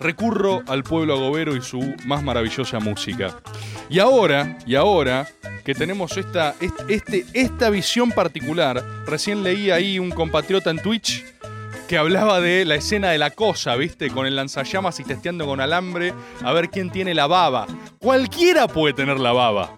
[0.00, 3.36] recurro al pueblo agobero y su más maravillosa música.
[3.88, 5.28] Y ahora, y ahora
[5.64, 6.54] que tenemos esta,
[6.88, 11.24] este, esta visión particular, recién leí ahí un compatriota en Twitch
[11.86, 14.10] que hablaba de la escena de la cosa, ¿viste?
[14.10, 17.66] Con el lanzallamas y testeando con alambre a ver quién tiene la baba.
[17.98, 19.76] Cualquiera puede tener la baba.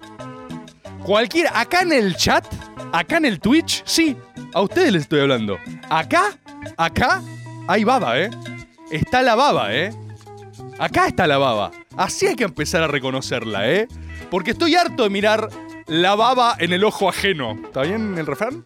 [1.02, 1.58] Cualquiera.
[1.58, 2.44] Acá en el chat,
[2.92, 4.14] acá en el Twitch, sí,
[4.52, 5.58] a ustedes les estoy hablando.
[5.88, 6.36] Acá,
[6.76, 7.22] acá,
[7.66, 8.30] hay baba, ¿eh?
[8.90, 9.90] Está la baba, ¿eh?
[10.78, 11.70] Acá está la baba.
[11.96, 13.88] Así hay que empezar a reconocerla, ¿eh?
[14.30, 15.48] Porque estoy harto de mirar
[15.86, 17.58] la baba en el ojo ajeno.
[17.64, 18.64] ¿Está bien el refrán?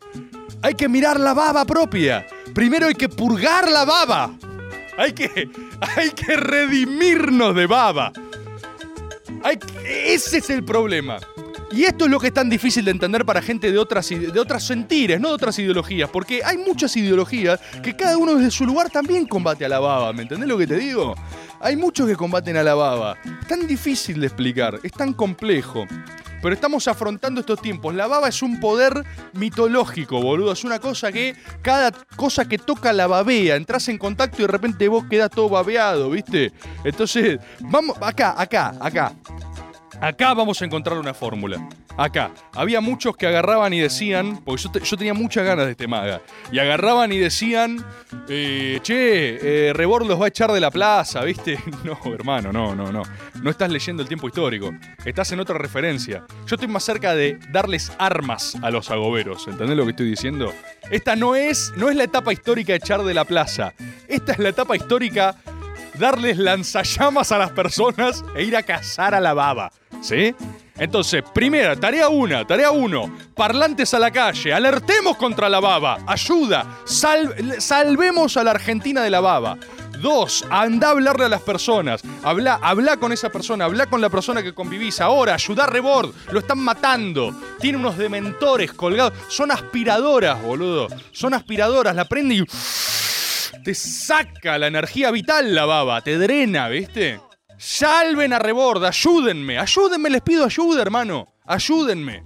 [0.62, 2.26] Hay que mirar la baba propia.
[2.54, 4.34] Primero hay que purgar la baba.
[4.96, 5.50] Hay que,
[5.96, 8.12] hay que redimirnos de baba.
[9.84, 11.18] Ese es el problema.
[11.72, 14.40] Y esto es lo que es tan difícil de entender para gente de otras, de
[14.40, 18.64] otras sentires, no de otras ideologías, porque hay muchas ideologías que cada uno desde su
[18.64, 21.14] lugar también combate a la baba, ¿me entendés lo que te digo?
[21.60, 23.16] Hay muchos que combaten a la baba.
[23.48, 25.86] Tan difícil de explicar, es tan complejo.
[26.42, 27.94] Pero estamos afrontando estos tiempos.
[27.94, 30.52] La baba es un poder mitológico, boludo.
[30.52, 33.56] Es una cosa que cada cosa que toca la babea.
[33.56, 36.52] Entras en contacto y de repente vos quedás todo babeado, ¿viste?
[36.84, 39.12] Entonces, vamos, acá, acá, acá.
[40.00, 41.66] Acá vamos a encontrar una fórmula.
[41.96, 42.30] Acá.
[42.54, 46.20] Había muchos que agarraban y decían, porque yo, tenía muchas ganas de este maga,
[46.52, 47.82] y agarraban y decían,
[48.28, 51.58] eh, che, eh, Rebord los va a echar de la plaza, ¿viste?
[51.84, 53.02] No, hermano, no, no, no.
[53.40, 54.72] No estás leyendo el tiempo histórico.
[55.04, 56.24] Estás en otra referencia.
[56.46, 59.46] Yo estoy más cerca de darles armas a los agoberos.
[59.46, 60.52] ¿Entendés lo que estoy diciendo?
[60.90, 63.72] Esta no es, no es la etapa histórica de echar de la plaza.
[64.08, 65.36] Esta es la etapa histórica
[65.98, 69.70] darles lanzallamas a las personas e ir a cazar a la baba.
[70.00, 70.34] ¿Sí?
[70.78, 76.80] Entonces, primera, tarea una, tarea uno, parlantes a la calle, alertemos contra la baba, ayuda,
[76.84, 79.56] salvemos a la Argentina de la baba.
[80.02, 84.10] Dos, anda a hablarle a las personas, habla, habla con esa persona, habla con la
[84.10, 89.50] persona que convivís ahora, ayuda a Rebord, lo están matando, tiene unos dementores colgados, son
[89.50, 92.44] aspiradoras, boludo, son aspiradoras, la prende y
[93.64, 97.20] te saca la energía vital la baba, te drena, ¿viste?
[97.58, 102.22] Salven a Rebord, ayúdenme, ayúdenme, les pido ayuda, hermano, ayúdenme.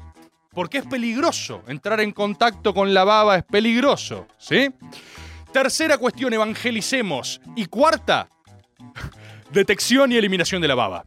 [0.52, 4.68] Porque es peligroso, entrar en contacto con la baba es peligroso, ¿sí?
[5.52, 7.40] Tercera cuestión, evangelicemos.
[7.54, 8.28] Y cuarta,
[9.52, 11.04] detección y eliminación de la baba,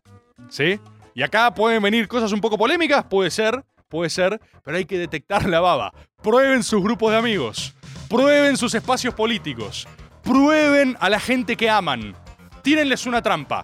[0.50, 0.80] ¿sí?
[1.14, 4.98] Y acá pueden venir cosas un poco polémicas, puede ser, puede ser, pero hay que
[4.98, 5.94] detectar la baba.
[6.22, 7.76] Prueben sus grupos de amigos,
[8.10, 9.88] prueben sus espacios políticos,
[10.24, 12.16] prueben a la gente que aman.
[12.62, 13.64] Tírenles una trampa,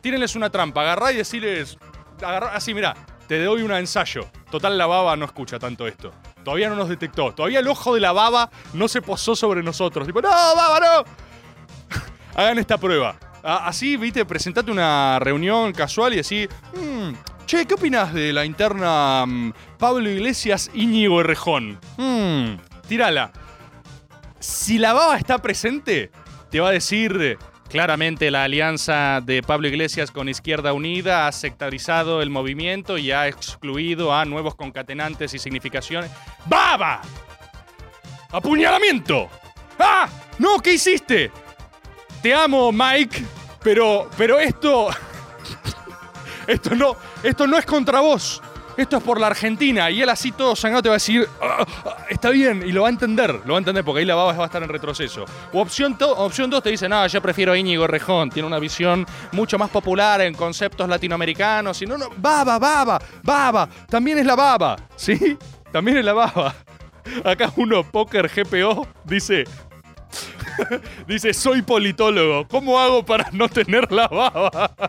[0.00, 1.78] tírenles una trampa, agarrá y decirles,
[2.22, 2.94] agarrá, así, mira,
[3.28, 4.28] te doy un ensayo.
[4.50, 6.12] Total, la baba no escucha tanto esto.
[6.42, 7.32] Todavía no nos detectó.
[7.32, 10.06] Todavía el ojo de la baba no se posó sobre nosotros.
[10.06, 11.04] Tipo, no, baba, no.
[12.34, 13.16] Hagan esta prueba.
[13.42, 16.48] Así, viste, presentate una reunión casual y así.
[16.74, 17.12] "Mm,
[17.46, 21.78] che, ¿qué opinas de la interna mm, Pablo Iglesias Íñigo Errejón?
[21.96, 22.56] Mm,
[22.88, 23.30] tírala.
[24.40, 26.10] Si la baba está presente,
[26.50, 27.38] te va a decir.
[27.68, 33.28] Claramente la alianza de Pablo Iglesias con Izquierda Unida ha sectarizado el movimiento y ha
[33.28, 36.10] excluido a nuevos concatenantes y significaciones.
[36.46, 37.00] ¡Baba!
[38.32, 39.28] ¡Apuñalamiento!
[39.78, 40.08] ¡Ah!
[40.40, 40.58] ¡No!
[40.58, 41.30] ¿Qué hiciste?
[42.20, 43.24] Te amo, Mike,
[43.62, 44.88] pero, pero esto.
[46.48, 48.42] Esto no, esto no es contra vos.
[48.80, 49.90] Esto es por la Argentina.
[49.90, 52.80] Y él así todo sangrado te va a decir, "Ah, ah, está bien, y lo
[52.82, 53.30] va a entender.
[53.44, 55.26] Lo va a entender porque ahí la baba va a estar en retroceso.
[55.52, 58.30] O opción 2 opción te dice, no, yo prefiero Íñigo Rejón.
[58.30, 61.82] Tiene una visión mucho más popular en conceptos latinoamericanos.
[61.82, 63.68] Y no, no, baba, baba, baba.
[63.86, 65.36] También es la baba, ¿sí?
[65.70, 66.54] También es la baba.
[67.22, 69.44] Acá uno, Poker GPO, dice,
[71.06, 72.48] Dice, soy politólogo.
[72.48, 74.70] ¿Cómo hago para no tener la baba?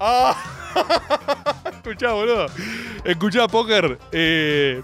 [0.00, 0.36] Ah.
[1.88, 2.46] Escuchá, boludo.
[3.02, 3.98] Escuchá, póker.
[4.12, 4.82] Eh,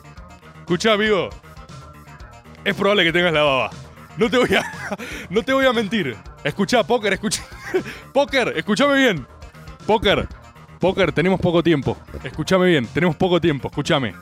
[0.60, 1.28] escuchá, amigo.
[2.64, 3.70] Es probable que tengas la baba.
[4.16, 4.96] No te voy a,
[5.28, 6.16] no te voy a mentir.
[6.42, 7.42] Escuchá, póker, escuchá.
[8.14, 9.26] Póker, escúchame bien.
[9.86, 10.26] Póker,
[10.80, 11.94] póker, tenemos poco tiempo.
[12.22, 13.68] Escúchame bien, tenemos poco tiempo.
[13.68, 14.14] Escúchame.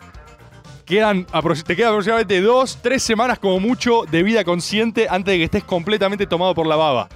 [0.85, 5.45] Quedan, te quedan aproximadamente dos, tres semanas como mucho de vida consciente antes de que
[5.45, 7.09] estés completamente tomado por la baba.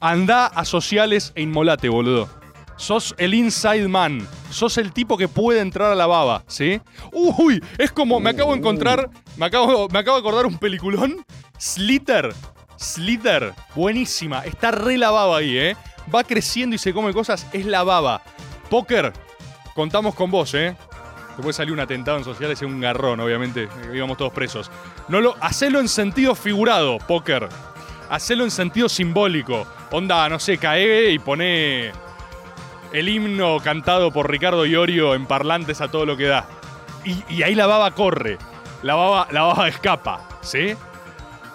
[0.00, 2.41] Andá a sociales e inmolate, boludo.
[2.82, 4.26] Sos el inside man.
[4.50, 6.80] Sos el tipo que puede entrar a la baba, ¿sí?
[7.12, 11.24] Uy, es como, me acabo de encontrar, me acabo, me acabo de acordar un peliculón.
[11.60, 12.34] Slither.
[12.76, 13.54] Slither.
[13.76, 14.40] Buenísima.
[14.40, 15.76] Está re la baba ahí, ¿eh?
[16.12, 17.46] Va creciendo y se come cosas.
[17.52, 18.20] Es la baba.
[18.68, 19.12] Poker.
[19.76, 20.76] Contamos con vos, ¿eh?
[21.36, 23.62] Te puede salir un atentado en sociales y un garrón, obviamente.
[23.62, 24.72] eh, Íbamos todos presos.
[25.06, 27.48] No lo, hacelo en sentido figurado, póker.
[28.10, 29.68] Hacelo en sentido simbólico.
[29.92, 31.92] Onda, no sé, cae y pone
[32.92, 36.46] el himno cantado por Ricardo Iorio en parlantes a todo lo que da.
[37.04, 38.38] Y, ahí la baba corre.
[38.82, 40.74] La baba, la baba escapa, ¿sí?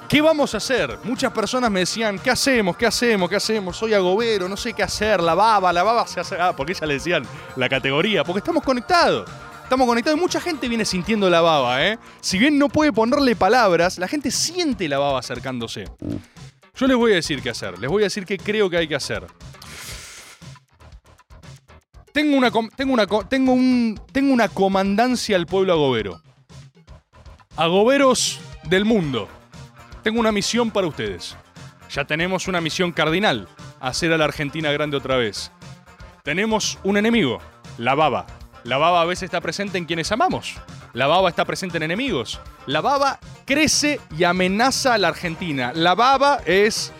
[0.08, 0.97] ¿Qué vamos a hacer?
[1.04, 2.78] Muchas personas me decían, ¿qué hacemos?
[2.78, 3.30] ¿Qué hacemos?
[3.30, 3.76] ¿Qué hacemos?
[3.76, 5.21] Soy agobero, no sé qué hacer.
[5.21, 6.38] La baba, la baba se hace.
[6.39, 7.23] Ah, porque ella le decían
[7.58, 9.30] la categoría, porque estamos conectados.
[9.63, 12.00] Estamos conectados y mucha gente viene sintiendo la baba, ¿eh?
[12.21, 15.84] Si bien no puede ponerle palabras, la gente siente la baba acercándose.
[16.73, 18.88] Yo les voy a decir qué hacer, les voy a decir qué creo que hay
[18.88, 19.28] que hacer.
[22.18, 26.20] Tengo una, tengo una, tengo un, tengo una comandancia al pueblo agobero.
[27.56, 29.28] Agoberos del mundo.
[30.02, 31.38] Tengo una misión para ustedes.
[31.92, 33.48] Ya tenemos una misión cardinal,
[33.80, 35.52] hacer a la Argentina grande otra vez.
[36.24, 37.38] Tenemos un enemigo,
[37.78, 38.26] la baba.
[38.64, 40.56] La baba a veces está presente en quienes amamos.
[40.94, 42.42] La baba está presente en enemigos.
[42.66, 45.72] La baba crece y amenaza a la Argentina.
[45.76, 46.92] La baba es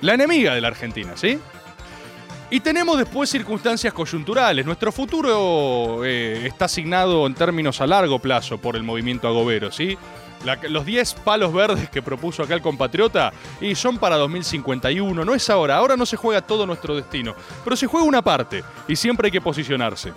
[0.00, 1.38] la enemiga de la Argentina, ¿sí?
[2.48, 4.64] Y tenemos después circunstancias coyunturales.
[4.64, 9.98] Nuestro futuro eh, está asignado en términos a largo plazo por el movimiento agobero, ¿sí?
[10.68, 15.50] Los 10 palos verdes que propuso acá el compatriota y son para 2051, no es
[15.50, 19.26] ahora, ahora no se juega todo nuestro destino, pero se juega una parte y siempre
[19.26, 20.12] hay que posicionarse.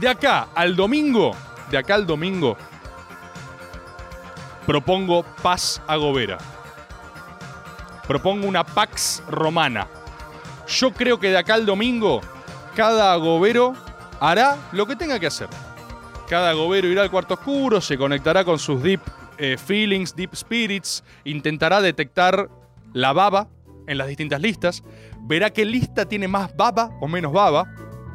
[0.00, 1.36] De acá al domingo,
[1.70, 2.56] de acá al domingo,
[4.66, 6.38] propongo paz agobera.
[8.08, 9.86] Propongo una pax romana.
[10.72, 12.22] Yo creo que de acá al domingo,
[12.74, 13.74] cada agobero
[14.20, 15.48] hará lo que tenga que hacer.
[16.28, 19.02] Cada agobero irá al cuarto oscuro, se conectará con sus deep
[19.36, 22.48] eh, feelings, deep spirits, intentará detectar
[22.94, 23.48] la baba
[23.86, 24.82] en las distintas listas,
[25.20, 27.66] verá qué lista tiene más baba o menos baba.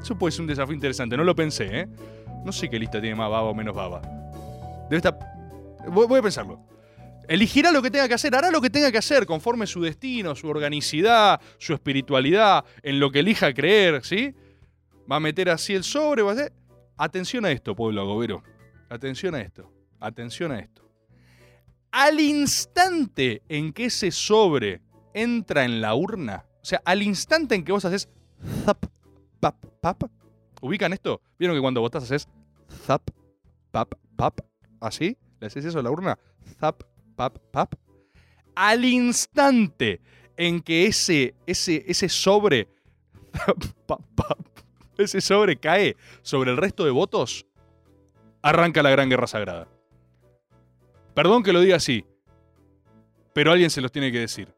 [0.01, 1.87] Eso puede ser un desafío interesante, no lo pensé, ¿eh?
[2.43, 4.01] No sé qué lista tiene más baba o menos baba.
[4.89, 5.17] Debe estar...
[5.89, 6.59] Voy, a pensarlo.
[7.27, 10.35] Elegirá lo que tenga que hacer, hará lo que tenga que hacer conforme su destino,
[10.35, 14.33] su organicidad, su espiritualidad, en lo que elija creer, ¿sí?
[15.11, 16.53] Va a meter así el sobre, va a hacer...
[16.97, 18.43] Atención a esto, pueblo agobero.
[18.89, 19.71] Atención a esto.
[19.99, 20.89] Atención a esto.
[21.91, 24.81] Al instante en que ese sobre
[25.13, 28.09] entra en la urna, o sea, al instante en que vos haces
[28.65, 28.85] zap,
[29.39, 30.03] pap, pap,
[30.61, 31.21] ¿ubican esto?
[31.39, 32.27] ¿Vieron que cuando votás haces
[32.85, 33.09] zap,
[33.71, 34.39] pap, pap?
[34.79, 35.17] ¿Así?
[35.39, 36.17] ¿Le haces eso a la urna?
[36.59, 36.83] Zap,
[37.17, 37.73] pap, pap.
[38.55, 39.99] Al instante
[40.37, 42.69] en que ese, ese, ese sobre,
[43.87, 44.39] pap, pap,
[44.97, 47.45] ese sobre cae sobre el resto de votos,
[48.41, 49.67] arranca la gran guerra sagrada.
[51.13, 52.05] Perdón que lo diga así,
[53.33, 54.53] pero alguien se los tiene que decir.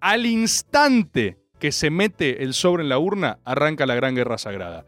[0.00, 4.86] Al instante que se mete el sobre en la urna, arranca la gran guerra sagrada.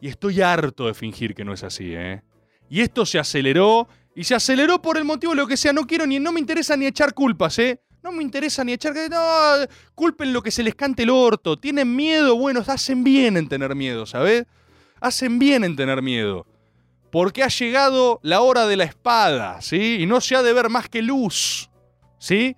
[0.00, 2.22] Y estoy harto de fingir que no es así, ¿eh?
[2.68, 5.72] Y esto se aceleró, y se aceleró por el motivo de lo que sea.
[5.72, 7.80] No quiero ni, no me interesa ni echar culpas, ¿eh?
[8.02, 8.94] No me interesa ni echar.
[9.10, 11.56] No, culpen lo que se les cante el orto.
[11.56, 14.44] Tienen miedo, bueno, hacen bien en tener miedo, ¿sabes?
[15.00, 16.46] Hacen bien en tener miedo.
[17.10, 19.98] Porque ha llegado la hora de la espada, ¿sí?
[20.00, 21.70] Y no se ha de ver más que luz,
[22.18, 22.56] ¿sí?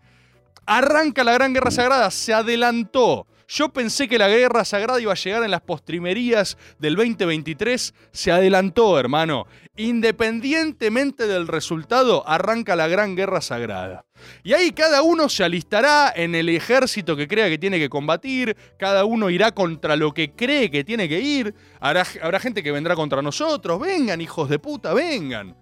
[0.66, 3.26] Arranca la Gran Guerra Sagrada, se adelantó.
[3.48, 8.32] Yo pensé que la Guerra Sagrada iba a llegar en las postrimerías del 2023, se
[8.32, 9.46] adelantó, hermano.
[9.76, 14.04] Independientemente del resultado, arranca la Gran Guerra Sagrada.
[14.42, 18.56] Y ahí cada uno se alistará en el ejército que crea que tiene que combatir,
[18.78, 22.04] cada uno irá contra lo que cree que tiene que ir, habrá,
[22.40, 25.56] gente que vendrá contra nosotros, vengan hijos de puta, vengan.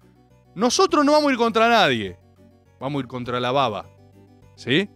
[0.55, 2.17] Nosotros no vamos a ir contra nadie,
[2.79, 3.85] vamos a ir contra la baba.
[4.55, 4.89] ¿Sí?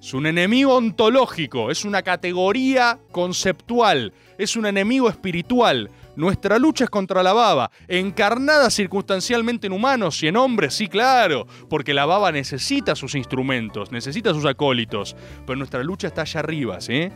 [0.00, 5.90] Es un enemigo ontológico, es una categoría conceptual, es un enemigo espiritual.
[6.16, 11.46] Nuestra lucha es contra la baba, encarnada circunstancialmente en humanos y en hombres, sí, claro,
[11.68, 15.14] porque la baba necesita sus instrumentos, necesita sus acólitos,
[15.46, 17.10] pero nuestra lucha está allá arriba, ¿sí?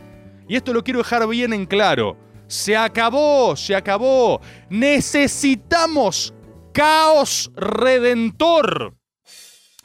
[0.47, 2.17] Y esto lo quiero dejar bien en claro.
[2.47, 4.41] Se acabó, se acabó.
[4.69, 6.35] Necesitamos
[6.71, 8.93] caos redentor.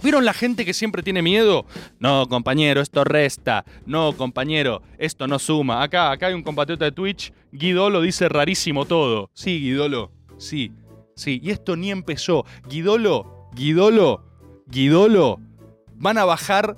[0.02, 1.66] ¿Vieron la gente que siempre tiene miedo?
[1.98, 3.64] No, compañero, esto resta.
[3.86, 5.82] No, compañero, esto no suma.
[5.82, 7.32] Acá, acá hay un compatriota de Twitch.
[7.52, 9.30] Guidolo dice rarísimo todo.
[9.34, 10.12] Sí, Guidolo.
[10.38, 10.72] Sí,
[11.16, 11.40] sí.
[11.42, 12.44] Y esto ni empezó.
[12.68, 14.24] Guidolo, Guidolo,
[14.66, 15.38] Guidolo.
[15.96, 16.76] Van a bajar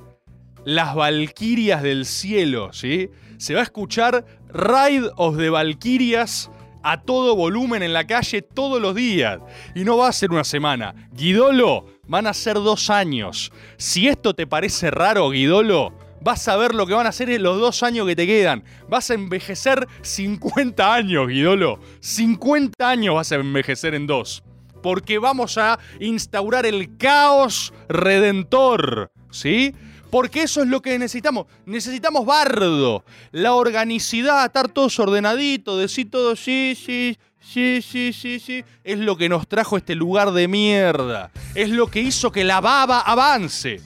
[0.65, 3.11] las Valquirias del cielo, ¿sí?
[3.39, 6.51] Se va a escuchar Raid of the Valquirias
[6.83, 9.41] a todo volumen en la calle todos los días.
[9.75, 10.95] Y no va a ser una semana.
[11.13, 13.53] Guidolo, van a ser dos años.
[13.77, 17.43] Si esto te parece raro, Guidolo, vas a ver lo que van a hacer en
[17.43, 18.65] los dos años que te quedan.
[18.89, 21.81] Vas a envejecer 50 años, Guidolo.
[22.01, 24.43] 50 años vas a envejecer en dos.
[24.83, 29.11] Porque vamos a instaurar el caos redentor.
[29.31, 29.75] ¿Sí?
[30.13, 31.47] Porque eso es lo que necesitamos.
[31.65, 33.03] Necesitamos bardo.
[33.31, 38.63] La organicidad, estar todos ordenaditos, decir todo sí, sí, sí, sí, sí, sí.
[38.85, 41.31] Es lo que nos trajo este lugar de mierda.
[41.55, 43.81] Es lo que hizo que la baba avance.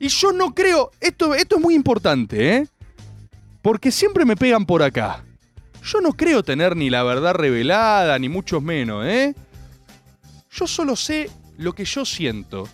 [0.00, 0.90] Y yo no creo.
[1.00, 2.66] Esto, esto es muy importante, ¿eh?
[3.62, 5.24] Porque siempre me pegan por acá.
[5.84, 9.36] Yo no creo tener ni la verdad revelada, ni mucho menos, ¿eh?
[10.50, 12.68] Yo solo sé lo que yo siento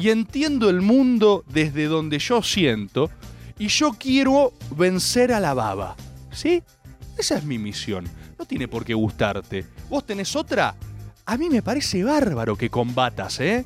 [0.00, 3.10] y entiendo el mundo desde donde yo siento
[3.58, 5.96] y yo quiero vencer a la baba.
[6.30, 6.62] ¿Sí?
[7.16, 8.08] Esa es mi misión.
[8.38, 9.66] No tiene por qué gustarte.
[9.90, 10.76] ¿Vos tenés otra?
[11.26, 13.64] A mí me parece bárbaro que combatas, ¿eh?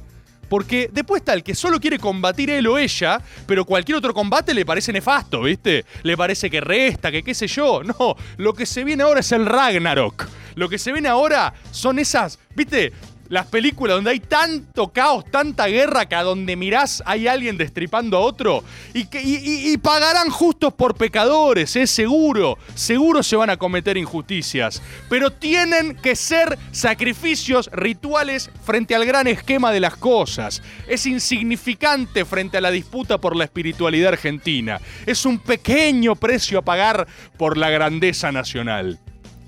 [0.48, 4.54] Porque después está el que solo quiere combatir él o ella, pero cualquier otro combate
[4.54, 5.84] le parece nefasto, ¿viste?
[6.02, 7.82] Le parece que resta, que qué sé yo.
[7.84, 10.26] No, lo que se viene ahora es el Ragnarok.
[10.54, 12.92] Lo que se viene ahora son esas, ¿viste?
[13.32, 18.18] Las películas donde hay tanto caos, tanta guerra que a donde mirás hay alguien destripando
[18.18, 23.56] a otro y, que, y, pagarán justos por pecadores, es seguro, seguro se van a
[23.56, 30.62] cometer injusticias, pero tienen que ser sacrificios rituales frente al gran esquema de las cosas.
[30.86, 34.78] Es insignificante frente a la disputa por la espiritualidad argentina.
[35.06, 37.06] Es un pequeño precio a pagar
[37.38, 38.98] por la grandeza nacional.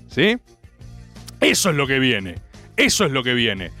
[0.09, 0.37] ¿Sí?
[1.39, 2.45] Eso es lo que viene.
[2.77, 3.71] Eso es lo que viene.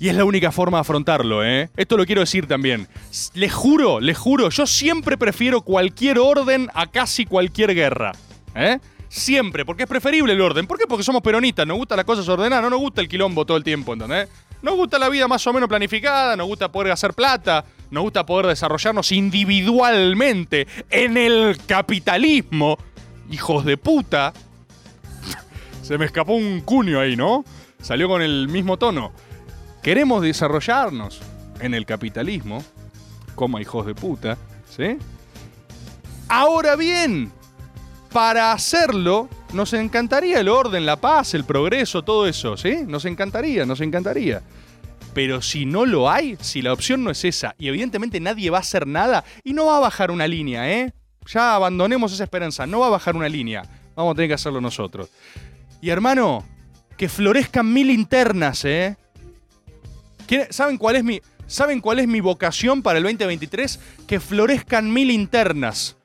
[0.00, 1.70] Y es la única forma de afrontarlo, ¿eh?
[1.76, 2.88] Esto lo quiero decir también.
[3.34, 8.12] Les juro, les juro, yo siempre prefiero cualquier orden a casi cualquier guerra.
[8.54, 8.78] ¿Eh?
[9.08, 10.66] Siempre, porque es preferible el orden.
[10.66, 10.86] ¿Por qué?
[10.86, 13.62] Porque somos peronistas, nos gustan las cosas ordenadas, no nos gusta el quilombo todo el
[13.62, 14.28] tiempo, ¿entendés?
[14.60, 18.26] Nos gusta la vida más o menos planificada, nos gusta poder hacer plata, nos gusta
[18.26, 22.76] poder desarrollarnos individualmente en el capitalismo.
[23.30, 24.32] Hijos de puta.
[25.82, 27.44] Se me escapó un cuño ahí, ¿no?
[27.84, 29.12] Salió con el mismo tono.
[29.82, 31.20] Queremos desarrollarnos
[31.60, 32.64] en el capitalismo,
[33.34, 34.38] como hijos de puta,
[34.74, 34.96] ¿sí?
[36.28, 37.30] Ahora bien,
[38.10, 42.78] para hacerlo, nos encantaría el orden, la paz, el progreso, todo eso, ¿sí?
[42.86, 44.40] Nos encantaría, nos encantaría.
[45.12, 48.58] Pero si no lo hay, si la opción no es esa, y evidentemente nadie va
[48.58, 50.94] a hacer nada, y no va a bajar una línea, ¿eh?
[51.26, 53.62] Ya abandonemos esa esperanza, no va a bajar una línea.
[53.94, 55.10] Vamos a tener que hacerlo nosotros.
[55.82, 56.44] Y hermano,
[56.96, 58.96] que florezcan mil linternas, ¿eh?
[60.50, 63.78] ¿Saben cuál, es mi, ¿Saben cuál es mi vocación para el 2023?
[64.06, 65.96] Que florezcan mil internas.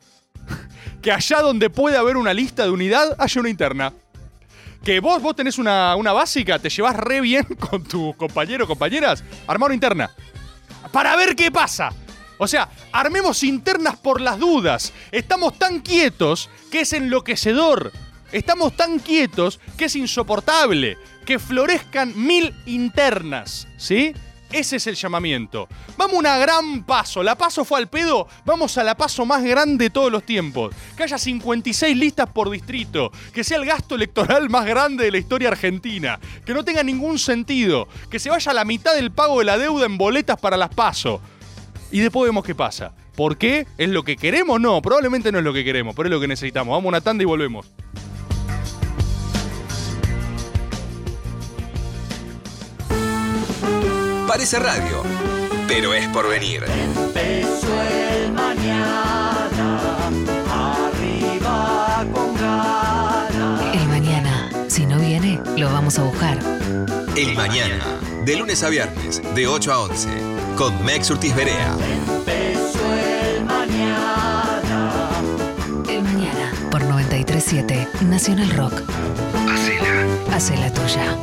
[1.01, 3.93] que allá donde puede haber una lista de unidad, haya una interna.
[4.83, 9.23] Que vos, vos tenés una, una básica, te llevas re bien con tus compañeros, compañeras,
[9.47, 10.11] armar una interna.
[10.91, 11.91] Para ver qué pasa.
[12.37, 14.93] O sea, armemos internas por las dudas.
[15.11, 17.91] Estamos tan quietos que es enloquecedor.
[18.31, 20.97] Estamos tan quietos que es insoportable.
[21.25, 24.13] Que florezcan mil internas, ¿sí?
[24.51, 25.67] Ese es el llamamiento.
[25.95, 27.21] Vamos a una gran paso.
[27.21, 28.27] La paso fue al pedo.
[28.45, 30.73] Vamos a la paso más grande de todos los tiempos.
[30.97, 33.11] Que haya 56 listas por distrito.
[33.31, 36.19] Que sea el gasto electoral más grande de la historia argentina.
[36.45, 37.87] Que no tenga ningún sentido.
[38.09, 41.21] Que se vaya la mitad del pago de la deuda en boletas para las paso.
[41.91, 42.93] Y después vemos qué pasa.
[43.15, 43.67] ¿Por qué?
[43.77, 44.59] ¿Es lo que queremos?
[44.59, 46.71] No, probablemente no es lo que queremos, pero es lo que necesitamos.
[46.71, 47.67] Vamos a una tanda y volvemos.
[54.29, 55.01] Parece radio,
[55.67, 56.63] pero es por venir.
[56.63, 59.79] Empezó el mañana,
[60.51, 63.75] arriba con ganas.
[63.75, 66.37] El mañana, si no viene, lo vamos a buscar.
[67.15, 67.83] El mañana,
[68.23, 70.09] de lunes a viernes, de 8 a 11,
[70.55, 71.75] con Mex Urtiz Berea.
[72.07, 75.09] Empezó el mañana.
[75.89, 78.83] El mañana, por 937 Nacional Rock.
[79.49, 80.35] Hacela.
[80.35, 81.17] Hace la tuya.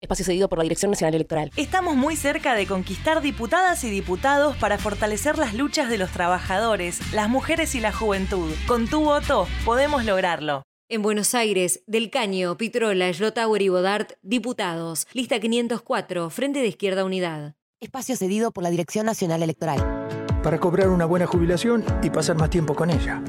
[0.00, 1.50] Espacio cedido por la Dirección Nacional Electoral.
[1.56, 7.12] Estamos muy cerca de conquistar diputadas y diputados para fortalecer las luchas de los trabajadores,
[7.12, 8.50] las mujeres y la juventud.
[8.66, 10.62] Con tu voto podemos lograrlo.
[10.88, 15.06] En Buenos Aires, Del Caño, Pitrola, Schlotauer y Bodart, diputados.
[15.12, 17.54] Lista 504, Frente de Izquierda Unidad.
[17.78, 20.08] Espacio cedido por la Dirección Nacional Electoral.
[20.42, 23.22] Para cobrar una buena jubilación y pasar más tiempo con ella.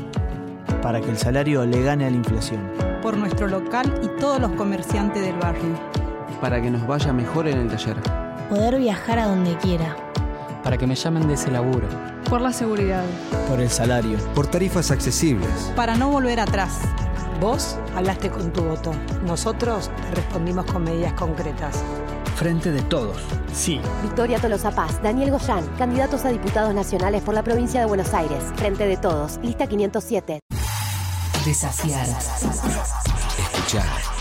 [0.82, 2.72] Para que el salario le gane a la inflación.
[3.02, 5.78] Por nuestro local y todos los comerciantes del barrio.
[6.42, 7.98] Para que nos vaya mejor en el taller.
[8.50, 9.96] Poder viajar a donde quiera.
[10.64, 11.88] Para que me llamen de ese laburo.
[12.28, 13.04] Por la seguridad.
[13.48, 14.18] Por el salario.
[14.34, 15.72] Por tarifas accesibles.
[15.76, 16.80] Para no volver atrás.
[17.40, 18.92] Vos hablaste con tu voto.
[19.24, 21.84] Nosotros te respondimos con medidas concretas.
[22.36, 23.18] Frente de todos.
[23.54, 23.80] Sí.
[24.02, 28.44] Victoria Tolosa Paz, Daniel Goyán, candidatos a diputados nacionales por la provincia de Buenos Aires.
[28.56, 30.40] Frente de todos, lista 507.
[31.46, 32.08] Desafiar.
[33.38, 34.21] Escuchar.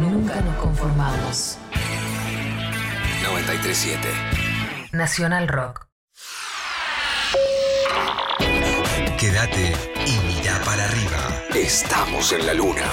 [0.00, 1.58] Nunca nos conformamos.
[3.22, 4.08] 937.
[4.92, 5.86] Nacional Rock.
[9.18, 9.76] Quédate
[10.06, 11.42] y mira para arriba.
[11.54, 12.90] Estamos en la luna.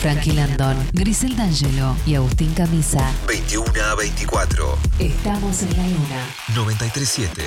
[0.00, 3.12] Frankie Landón, Grisel D'Angelo y Agustín Camisa.
[3.28, 4.78] 21 a 24.
[4.98, 6.26] Estamos en la luna.
[6.54, 7.42] 937.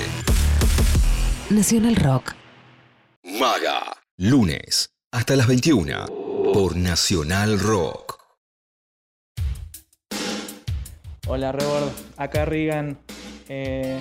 [1.50, 2.34] Nacional Rock.
[3.24, 3.96] Maga.
[4.16, 6.06] Lunes hasta las 21
[6.54, 8.18] por Nacional Rock.
[11.26, 12.98] Hola Rebord, acá Regan,
[13.48, 14.00] eh,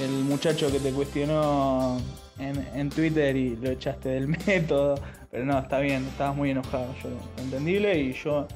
[0.00, 2.00] el muchacho que te cuestionó
[2.38, 6.94] en, en, Twitter y lo echaste del método, pero no, está bien, estabas muy enojado,
[7.02, 7.10] yo
[7.42, 8.46] entendible y yo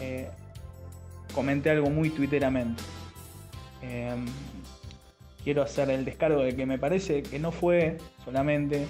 [0.00, 0.28] eh,
[1.34, 2.82] comenté algo muy twitteramente.
[3.82, 4.14] Eh,
[5.42, 8.86] quiero hacer el descargo de que me parece que no fue solamente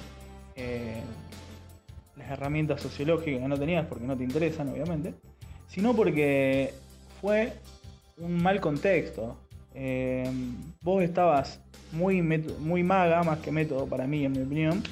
[2.30, 5.14] herramientas sociológicas que no tenías porque no te interesan, obviamente,
[5.68, 6.72] sino porque
[7.20, 7.52] fue
[8.18, 9.36] un mal contexto.
[9.74, 10.30] Eh,
[10.82, 11.60] vos estabas
[11.92, 14.82] muy, muy maga, más que método para mí, en mi opinión,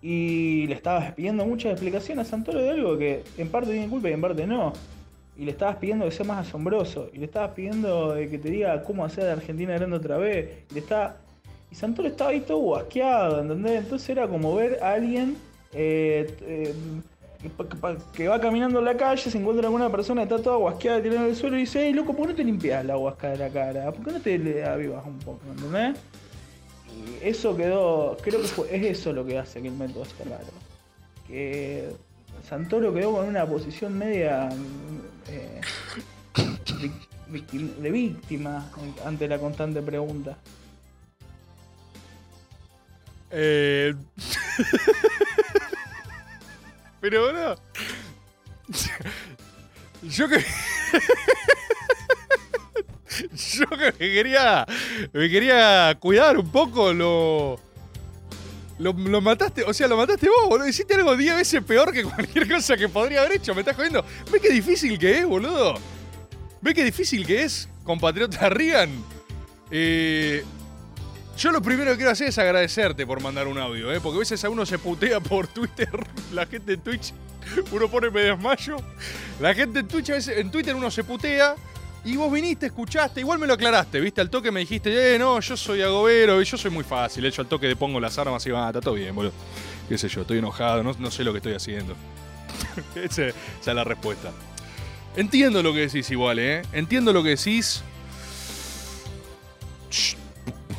[0.00, 4.08] y le estabas pidiendo muchas explicaciones a Santoro de algo que en parte tiene culpa
[4.08, 4.72] y en parte no.
[5.36, 7.10] Y le estabas pidiendo que sea más asombroso.
[7.12, 10.64] Y le estabas pidiendo que te diga cómo hacer de Argentina grande otra vez.
[10.70, 11.16] Y, le estaba...
[11.70, 13.82] y Santoro estaba ahí todo guasqueado, ¿entendés?
[13.82, 15.36] Entonces era como ver a alguien
[15.72, 16.74] eh, eh,
[18.12, 21.22] que va caminando en la calle, se encuentra con una persona está toda guasqueada tirada
[21.22, 23.38] en el suelo y dice, hey loco, ¿por qué no te limpias la guasca de
[23.38, 23.92] la cara?
[23.92, 25.40] ¿Por qué no te avivas un poco?
[25.50, 25.96] ¿Entendés?
[26.88, 30.24] Y eso quedó, creo que fue, es eso lo que hace que el método esté
[30.24, 30.46] raro.
[31.28, 31.90] Que
[32.48, 34.48] Santoro quedó con una posición media
[35.28, 35.60] eh,
[37.80, 38.68] de víctima
[39.04, 40.36] ante la constante pregunta.
[47.00, 47.54] Pero bueno.
[50.02, 50.36] Yo que.
[53.32, 54.66] Yo que me quería.
[55.12, 57.60] Me quería cuidar un poco, lo.
[58.78, 60.68] Lo, mataste, o sea, lo mataste vos, boludo.
[60.68, 63.52] Hiciste algo 10 veces peor que cualquier cosa que podría haber hecho.
[63.54, 64.04] Me estás jodiendo.
[64.30, 65.74] ¿Ves qué difícil que es, boludo?
[66.60, 68.90] ¿Ves qué difícil que es, compatriota Rigan?
[69.72, 70.44] Eh,
[71.38, 74.00] yo lo primero que quiero hacer es agradecerte por mandar un audio, ¿eh?
[74.00, 75.88] porque a veces a uno se putea por Twitter,
[76.32, 77.12] la gente en Twitch,
[77.70, 78.76] uno pone me desmayo.
[79.40, 81.54] La gente en Twitch, a veces en Twitter uno se putea
[82.04, 84.20] y vos viniste, escuchaste, igual me lo aclaraste, ¿viste?
[84.20, 87.48] Al toque me dijiste, eh, no, yo soy agobero, yo soy muy fácil, hecho al
[87.48, 89.32] toque de pongo las armas y va, está todo bien, boludo.
[89.88, 91.94] Qué sé yo, estoy enojado, no, no sé lo que estoy haciendo.
[92.96, 94.32] esa es la respuesta.
[95.16, 96.62] Entiendo lo que decís igual, ¿eh?
[96.72, 97.82] Entiendo lo que decís.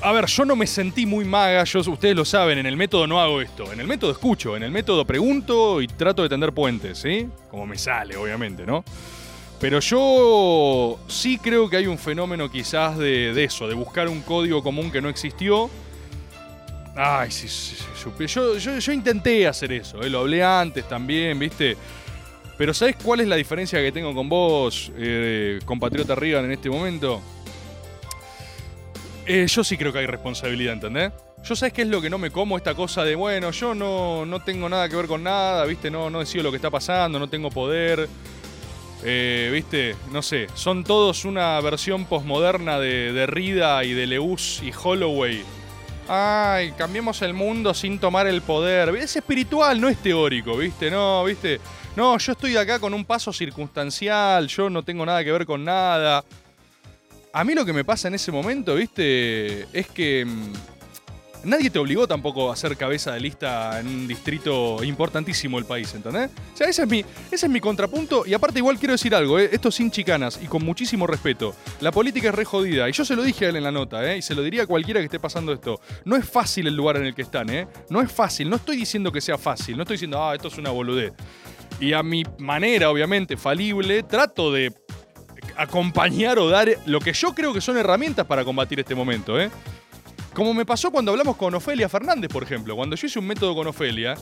[0.02, 3.06] A ver, yo no me sentí muy maga, yo, ustedes lo saben, en el método
[3.06, 3.72] no hago esto.
[3.74, 7.28] En el método escucho, en el método pregunto y trato de tender puentes, ¿sí?
[7.50, 8.84] Como me sale, obviamente, ¿no?
[9.60, 14.64] Pero yo sí creo que hay un fenómeno quizás de, eso, de buscar un código
[14.64, 15.70] común que no existió.
[16.96, 20.10] Ay, sí, sí, sí, yo intenté hacer eso, ¿eh?
[20.10, 21.76] lo hablé antes también, ¿viste?
[22.58, 26.70] Pero ¿sabes cuál es la diferencia que tengo con vos, eh, compatriota Reagan, en este
[26.70, 27.22] momento?
[29.32, 31.12] Eh, yo sí creo que hay responsabilidad, ¿entendés?
[31.44, 34.26] Yo sabes qué es lo que no me como, esta cosa de, bueno, yo no,
[34.26, 35.92] no tengo nada que ver con nada, ¿viste?
[35.92, 38.10] No, no decido lo que está pasando, no tengo poder.
[39.04, 39.96] Eh, ¿Viste?
[40.12, 45.44] No sé, son todos una versión posmoderna de, de Rida y de Leus y Holloway.
[46.08, 48.90] Ay, cambiemos el mundo sin tomar el poder.
[48.96, 50.90] Es espiritual, no es teórico, ¿viste?
[50.90, 51.62] No, ¿viste?
[51.96, 55.64] No, yo estoy acá con un paso circunstancial, yo no tengo nada que ver con
[55.64, 56.26] nada.
[57.32, 59.68] A mí lo que me pasa en ese momento, ¿viste?
[59.72, 60.54] Es que mm,
[61.44, 65.94] nadie te obligó tampoco a ser cabeza de lista en un distrito importantísimo del país,
[65.94, 66.32] ¿entendés?
[66.54, 66.88] O sea, ese
[67.32, 68.26] es mi, contrapunto.
[68.26, 69.50] Y aparte, igual quiero decir algo, ¿eh?
[69.52, 71.56] esto sin chicanas y con muchísimo respeto.
[71.82, 72.90] La política es re jodida.
[72.90, 74.18] Y yo se lo dije a él en la nota, ¿eh?
[74.18, 75.80] Y se lo diría a cualquiera que esté pasando esto.
[76.06, 77.68] No es fácil el lugar en el que están, ¿eh?
[77.92, 78.50] No es fácil.
[78.50, 79.78] No estoy diciendo que sea fácil.
[79.78, 81.14] No estoy diciendo, ah, esto es una boludez.
[81.80, 84.74] Y a mi manera, obviamente, falible, trato de
[85.60, 89.52] acompañar o dar lo que yo creo que son herramientas para combatir este momento, ¿eh?
[90.34, 92.76] Como me pasó cuando hablamos con Ofelia Fernández, por ejemplo.
[92.78, 94.16] Cuando yo hice un método con Ofelia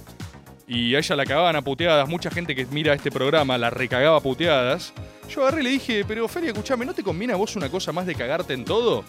[0.67, 4.17] y a ella la cagaban a puteadas, mucha gente que mira este programa la recagaba
[4.17, 4.93] a puteadas,
[5.29, 7.91] yo agarré y le dije, pero Ofelia, escuchame, ¿no te conviene a vos una cosa
[7.91, 9.03] más de cagarte en todo?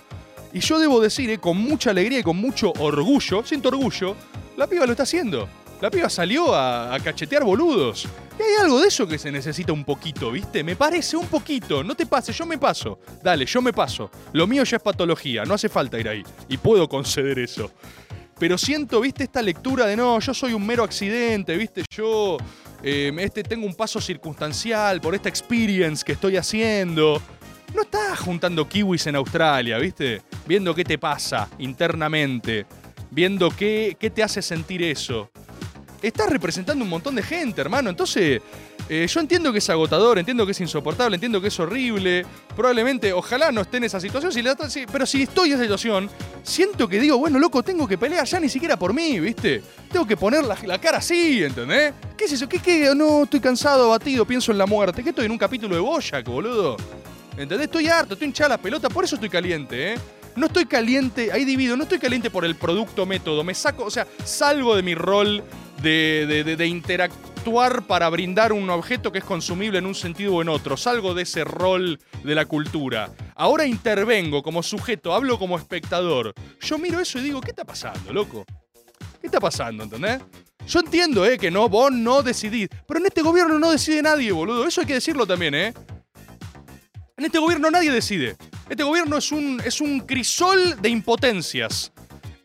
[0.52, 4.14] Y yo debo decir, eh, con mucha alegría y con mucho orgullo, siento orgullo,
[4.56, 5.48] la piba lo está haciendo.
[5.80, 8.06] La piba salió a, a cachetear boludos.
[8.38, 10.62] Y hay algo de eso que se necesita un poquito, ¿viste?
[10.62, 11.82] Me parece un poquito.
[11.82, 13.00] No te pases, yo me paso.
[13.22, 14.10] Dale, yo me paso.
[14.32, 16.22] Lo mío ya es patología, no hace falta ir ahí.
[16.48, 17.72] Y puedo conceder eso.
[18.38, 19.24] Pero siento, ¿viste?
[19.24, 21.82] Esta lectura de no, yo soy un mero accidente, ¿viste?
[21.90, 22.36] Yo
[22.82, 27.20] eh, este, tengo un paso circunstancial por esta experience que estoy haciendo.
[27.74, 30.22] No estás juntando kiwis en Australia, ¿viste?
[30.46, 32.66] Viendo qué te pasa internamente.
[33.10, 35.30] Viendo qué, qué te hace sentir eso.
[36.00, 37.90] Estás representando un montón de gente, hermano.
[37.90, 38.40] Entonces,
[38.88, 42.24] eh, yo entiendo que es agotador, entiendo que es insoportable, entiendo que es horrible.
[42.54, 44.32] Probablemente, ojalá no esté en esa situación,
[44.92, 46.08] pero si estoy en esa situación,
[46.42, 49.62] siento que digo, bueno, loco, tengo que pelear ya ni siquiera por mí, ¿viste?
[49.90, 51.94] Tengo que poner la, la cara así, ¿entendés?
[52.16, 52.48] ¿Qué es eso?
[52.48, 52.92] ¿Qué, qué?
[52.94, 55.02] No, estoy cansado, abatido, pienso en la muerte.
[55.02, 56.76] ¿Qué estoy en un capítulo de Boyac, boludo?
[57.32, 57.66] ¿Entendés?
[57.66, 59.98] Estoy harto, estoy hinchada la pelota, por eso estoy caliente, ¿eh?
[60.36, 63.90] No estoy caliente, ahí divido, no estoy caliente por el producto método, me saco, o
[63.90, 65.42] sea, salgo de mi rol
[65.82, 70.48] de, de- interactuar para brindar un objeto que es consumible en un sentido o en
[70.48, 73.10] otro, salgo de ese rol de la cultura.
[73.34, 76.34] Ahora intervengo como sujeto, hablo como espectador.
[76.60, 78.44] Yo miro eso y digo, ¿qué está pasando, loco?
[79.20, 80.20] ¿Qué está pasando, entendés?
[80.66, 81.38] Yo entiendo, ¿eh?
[81.38, 82.68] Que no, vos no decidís.
[82.86, 84.66] Pero en este gobierno no decide nadie, boludo.
[84.66, 85.72] Eso hay que decirlo también, ¿eh?
[87.16, 88.36] En este gobierno nadie decide.
[88.68, 91.90] Este gobierno es un, es un crisol de impotencias.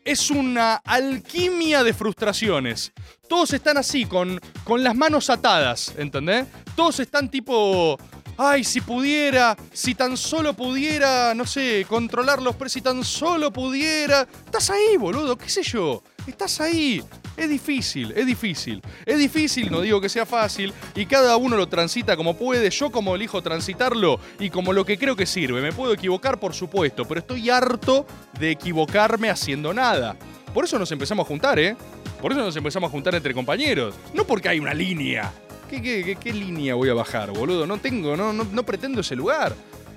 [0.04, 2.92] Es una alquimia de frustraciones.
[3.28, 6.46] Todos están así, con, con las manos atadas, ¿entendés?
[6.76, 7.98] Todos están tipo...
[8.36, 13.52] Ay, si pudiera, si tan solo pudiera, no sé, controlar los precios, si tan solo
[13.52, 14.26] pudiera.
[14.44, 16.02] Estás ahí, boludo, qué sé yo.
[16.26, 17.00] Estás ahí.
[17.36, 18.82] Es difícil, es difícil.
[19.06, 22.90] Es difícil, no digo que sea fácil, y cada uno lo transita como puede, yo
[22.90, 25.60] como elijo transitarlo y como lo que creo que sirve.
[25.60, 28.06] Me puedo equivocar, por supuesto, pero estoy harto
[28.38, 30.16] de equivocarme haciendo nada.
[30.52, 31.76] Por eso nos empezamos a juntar, ¿eh?
[32.24, 33.94] Por eso nos empezamos a juntar entre compañeros.
[34.14, 35.30] No porque hay una línea.
[35.68, 37.66] ¿Qué, línea voy a bajar, boludo?
[37.66, 39.54] No tengo, no pretendo ese lugar.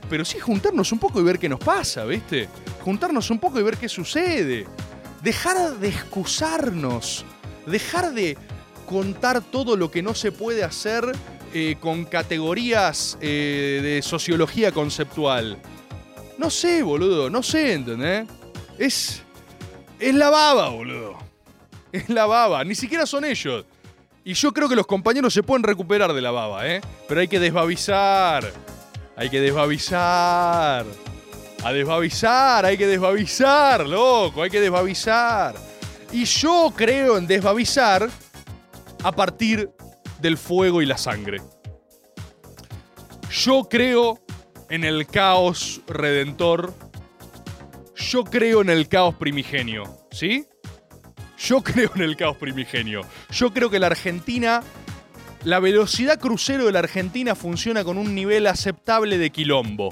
[0.09, 2.49] Pero sí juntarnos un poco y ver qué nos pasa, ¿viste?
[2.82, 4.67] Juntarnos un poco y ver qué sucede.
[5.23, 7.23] Dejar de excusarnos.
[7.65, 8.38] Dejar de
[8.86, 11.05] contar todo lo que no se puede hacer
[11.53, 15.59] eh, con categorías eh, de sociología conceptual.
[16.38, 18.28] No sé, boludo, no sé, ¿entendés?
[18.78, 19.21] Es.
[19.97, 21.16] Es la baba, boludo.
[21.91, 23.65] Es la baba, ni siquiera son ellos.
[24.23, 26.81] Y yo creo que los compañeros se pueden recuperar de la baba, ¿eh?
[27.07, 28.51] Pero hay que desbabizar.
[29.15, 30.85] Hay que desbabizar.
[31.63, 35.55] A desbabizar, hay que desbabizar, loco, hay que desbabizar.
[36.11, 38.09] Y yo creo en desbabizar
[39.03, 39.71] a partir
[40.21, 41.41] del fuego y la sangre.
[43.31, 44.19] Yo creo
[44.69, 46.73] en el caos redentor.
[47.95, 50.45] Yo creo en el caos primigenio, ¿sí?
[51.38, 53.01] Yo creo en el caos primigenio.
[53.31, 54.63] Yo creo que la Argentina,
[55.43, 59.89] la velocidad crucero de la Argentina funciona con un nivel aceptable de quilombo.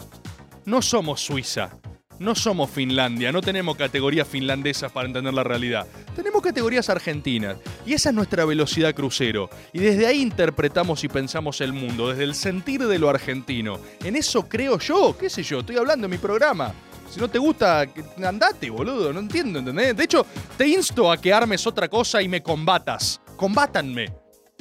[0.66, 1.72] No somos Suiza.
[2.18, 5.86] No somos Finlandia, no tenemos categorías finlandesas para entender la realidad.
[6.16, 7.58] Tenemos categorías argentinas.
[7.86, 9.50] Y esa es nuestra velocidad crucero.
[9.74, 13.82] Y desde ahí interpretamos y pensamos el mundo, desde el sentir de lo argentino.
[14.02, 16.74] En eso creo yo, qué sé yo, estoy hablando en mi programa.
[17.10, 17.86] Si no te gusta,
[18.26, 19.96] andate, boludo, no entiendo, ¿entendés?
[19.96, 20.26] De hecho,
[20.58, 23.22] te insto a que armes otra cosa y me combatas.
[23.36, 24.14] Combátanme.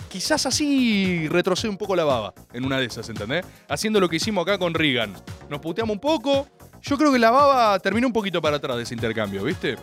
[0.09, 3.45] Quizás así retrocede un poco la baba en una de esas, ¿entendés?
[3.68, 5.12] Haciendo lo que hicimos acá con Reagan.
[5.51, 6.49] Nos puteamos un poco.
[6.82, 9.76] Yo creo que la baba terminó un poquito para atrás de ese intercambio, ¿viste?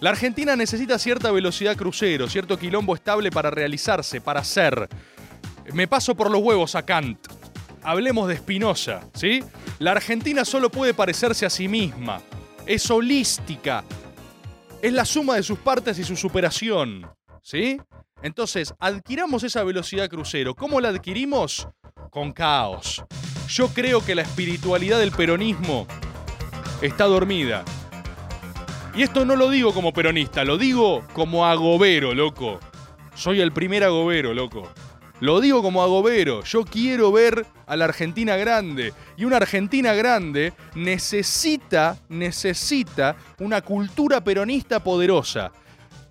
[0.00, 4.88] La Argentina necesita cierta velocidad crucero, cierto quilombo estable para realizarse, para ser.
[5.72, 7.18] Me paso por los huevos a Kant.
[7.82, 9.42] Hablemos de Spinoza, ¿sí?
[9.78, 12.22] La Argentina solo puede parecerse a sí misma.
[12.66, 13.84] Es holística.
[14.80, 17.06] Es la suma de sus partes y su superación,
[17.42, 17.80] ¿sí?
[18.22, 20.54] Entonces, adquiramos esa velocidad crucero.
[20.54, 21.68] ¿Cómo la adquirimos?
[22.10, 23.04] Con caos.
[23.48, 25.86] Yo creo que la espiritualidad del peronismo
[26.80, 27.64] está dormida.
[28.94, 32.60] Y esto no lo digo como peronista, lo digo como agobero, loco.
[33.14, 34.68] Soy el primer agobero, loco.
[35.22, 36.42] Lo digo como agobero.
[36.42, 38.92] Yo quiero ver a la Argentina grande.
[39.16, 45.52] Y una Argentina grande necesita, necesita una cultura peronista poderosa.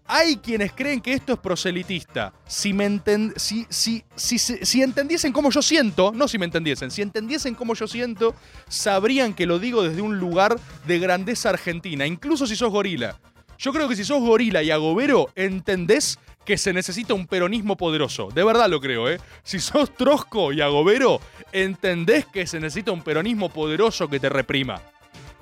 [0.08, 2.32] Hay quienes creen que esto es proselitista.
[2.48, 6.90] Si, me enten- si, si, si, si, entendiesen cómo yo siento, no si me entendiesen,
[6.90, 8.34] si entendiesen cómo yo siento,
[8.70, 10.58] sabrían que lo digo desde un lugar
[10.88, 13.20] de grandeza argentina, incluso si sos gorila.
[13.62, 18.30] Yo creo que si sos gorila y agobero, entendés que se necesita un peronismo poderoso.
[18.34, 19.20] De verdad lo creo, ¿eh?
[19.44, 24.82] Si sos trosco y agobero, entendés que se necesita un peronismo poderoso que te reprima.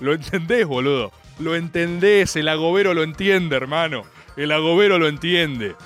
[0.02, 1.14] Lo entendés, boludo.
[1.40, 4.04] Lo entendés, el agobero lo entiende, hermano.
[4.36, 5.78] El agobero lo entiende.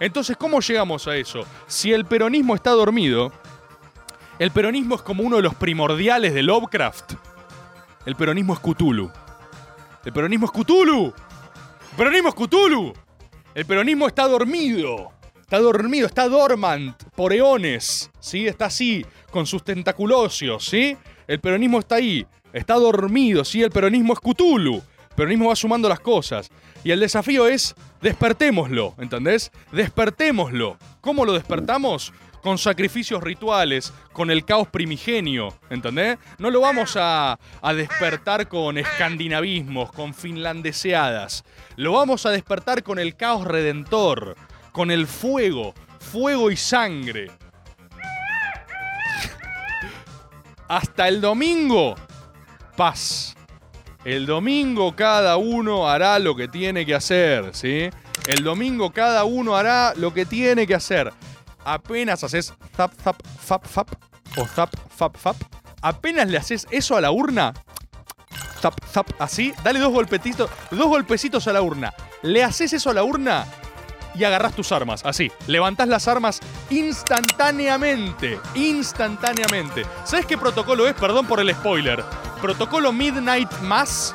[0.00, 1.46] Entonces, ¿cómo llegamos a eso?
[1.68, 3.32] Si el peronismo está dormido,
[4.40, 7.12] el peronismo es como uno de los primordiales de Lovecraft.
[8.04, 9.12] El peronismo es Cthulhu.
[10.04, 11.14] El peronismo es Cthulhu.
[11.98, 12.92] Peronismo es Cthulhu.
[13.56, 15.10] El peronismo está dormido.
[15.40, 18.08] Está dormido, está dormant por eones.
[18.20, 18.46] ¿Sí?
[18.46, 20.96] Está así, con sus tentaculosios, ¿sí?
[21.26, 22.24] El peronismo está ahí.
[22.52, 23.64] Está dormido, ¿sí?
[23.64, 24.76] El peronismo es Cthulhu.
[24.76, 26.52] El peronismo va sumando las cosas.
[26.84, 29.50] Y el desafío es despertémoslo, ¿entendés?
[29.72, 30.78] Despertémoslo.
[31.00, 32.12] ¿Cómo lo despertamos?
[32.48, 36.16] Con sacrificios rituales, con el caos primigenio, ¿entendés?
[36.38, 37.38] No lo vamos a,
[37.76, 41.44] despertar con escandinavismos, con finlandeseadas.
[41.76, 44.34] Lo vamos a despertar con el caos redentor,
[44.72, 47.30] con el fuego, fuego y sangre.
[50.68, 51.96] Hasta el domingo,
[52.78, 53.36] paz.
[54.06, 57.90] El domingo cada uno hará lo que tiene que hacer, ¿sí?
[58.26, 61.12] El domingo cada uno hará lo que tiene que hacer.
[61.68, 63.88] Apenas haces zap, zap, zap, zap
[64.36, 65.36] o zap, zap, zap.
[65.82, 67.52] Apenas le haces eso a la urna,
[68.60, 71.92] zap, zap, así, dale dos golpecitos, dos golpecitos a la urna.
[72.22, 73.44] Le haces eso a la urna
[74.14, 75.30] y agarrás tus armas, así.
[75.46, 76.40] Levantás las armas
[76.70, 79.84] instantáneamente, instantáneamente.
[80.04, 80.94] ¿Sabes qué protocolo es?
[80.94, 82.02] Perdón por el spoiler.
[82.40, 84.14] Protocolo Midnight Mass.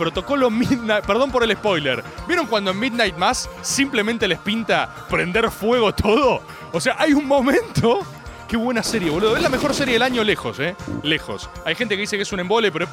[0.00, 1.04] Protocolo Midnight.
[1.04, 2.02] Perdón por el spoiler.
[2.26, 6.40] ¿Vieron cuando en Midnight Mass simplemente les pinta prender fuego todo?
[6.72, 8.00] O sea, hay un momento.
[8.48, 9.36] Qué buena serie, boludo.
[9.36, 10.74] Es la mejor serie del año lejos, ¿eh?
[11.02, 11.50] Lejos.
[11.66, 12.86] Hay gente que dice que es un embole, pero.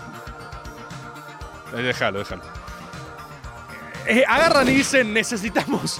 [1.74, 2.44] Déjalo, déjalo.
[4.10, 6.00] Eh, agarran y dicen, necesitamos.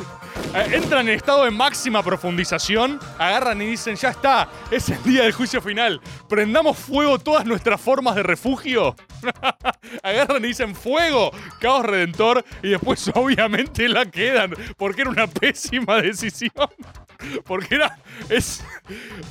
[0.56, 3.00] eh, entran en estado de máxima profundización.
[3.18, 6.00] Agarran y dicen, ya está, es el día del juicio final.
[6.30, 8.96] Prendamos fuego todas nuestras formas de refugio.
[10.04, 12.46] agarran y dicen, fuego, caos redentor.
[12.64, 14.54] Y después, obviamente, la quedan.
[14.78, 16.70] Porque era una pésima decisión.
[17.46, 17.98] Porque era.
[18.30, 18.64] Es,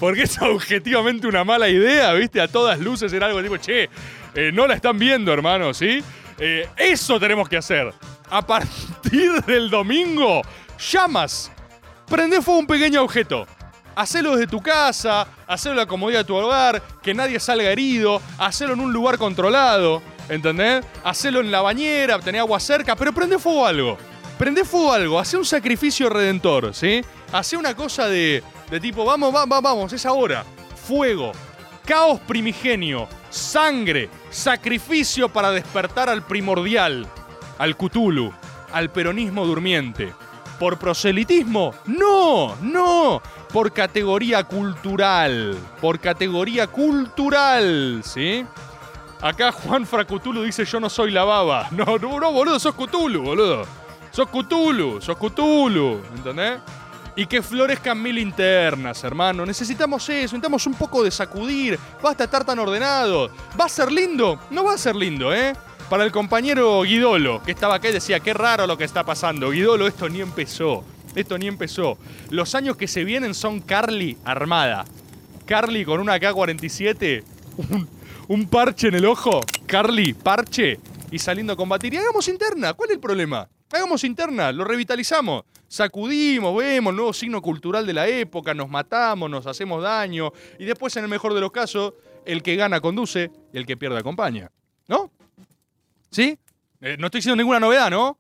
[0.01, 2.41] porque es objetivamente una mala idea, ¿viste?
[2.41, 3.89] A todas luces era algo tipo, che,
[4.35, 6.03] eh, no la están viendo, hermano, ¿sí?
[6.77, 7.95] Eso tenemos que hacer.
[8.31, 10.43] A partir del domingo,
[10.79, 11.51] llamas.
[12.07, 13.47] Prende fuego a un pequeño objeto.
[13.95, 18.21] Hacelo desde tu casa, hacelo en la comodidad de tu hogar, que nadie salga herido,
[18.39, 20.85] hacelo en un lugar controlado, ¿entendés?
[21.03, 23.99] Hacelo en la bañera, tener agua cerca, pero prende fuego algo.
[24.39, 27.03] Prende fuego algo, hace un sacrificio redentor, ¿sí?
[27.33, 30.45] Hace una cosa de, de tipo, vamos, vamos, vamos, es ahora.
[30.87, 31.33] Fuego,
[31.87, 37.09] caos primigenio, sangre, sacrificio para despertar al primordial,
[37.59, 38.33] al Cthulhu,
[38.73, 40.13] al peronismo durmiente.
[40.59, 41.75] ¿Por proselitismo?
[41.87, 43.21] No, no.
[43.53, 45.57] Por categoría cultural.
[45.81, 48.45] Por categoría cultural, ¿sí?
[49.21, 51.69] Acá Juan Fracutulu dice yo no soy la baba.
[51.77, 53.65] No, no, no, boludo, sos Cthulhu, boludo.
[54.11, 56.61] Sos Cthulhu, sos Cthulhu, ¿entendés?
[57.17, 59.45] Y que florezcan mil internas, hermano.
[59.47, 61.79] Necesitamos eso, necesitamos un poco de sacudir.
[62.03, 63.31] Basta estar tan ordenado.
[63.59, 64.39] ¿Va a ser lindo?
[64.51, 65.55] No va a ser lindo, ¿eh?
[65.89, 69.51] Para el compañero Guidolo, que estaba acá y decía, qué raro lo que está pasando.
[69.51, 70.85] Guidolo, esto ni empezó.
[71.15, 71.99] Esto ni empezó.
[72.31, 74.85] Los años que se vienen son Carly armada.
[75.47, 77.23] Carly con una K-47,
[77.57, 77.89] un,
[78.29, 79.41] un parche en el ojo.
[79.67, 80.81] Carly, parche,
[81.11, 81.95] y saliendo a combatir.
[81.95, 82.75] Y hagamos interna.
[82.75, 83.49] ¿Cuál es el problema?
[83.73, 85.45] Hagamos interna, lo revitalizamos.
[85.69, 90.33] Sacudimos, vemos nuevo signo cultural de la época, nos matamos, nos hacemos daño.
[90.59, 93.77] Y después, en el mejor de los casos, el que gana conduce y el que
[93.77, 94.51] pierde acompaña.
[94.89, 95.11] ¿No?
[96.11, 96.39] ¿Sí?
[96.81, 98.19] Eh, no estoy diciendo ninguna novedad, ¿no?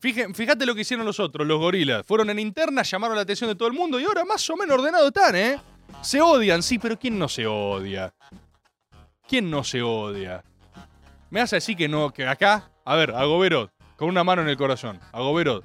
[0.00, 2.04] Fíjate lo que hicieron los otros, los gorilas.
[2.06, 4.78] Fueron en interna, llamaron la atención de todo el mundo y ahora más o menos
[4.78, 5.58] ordenado están, ¿eh?
[6.02, 8.12] Se odian, sí, pero ¿quién no se odia?
[9.26, 10.44] ¿Quién no se odia?
[11.30, 14.42] Me vas a decir que no, que acá, a ver, a Gobero, con una mano
[14.42, 15.62] en el corazón, a Gobero,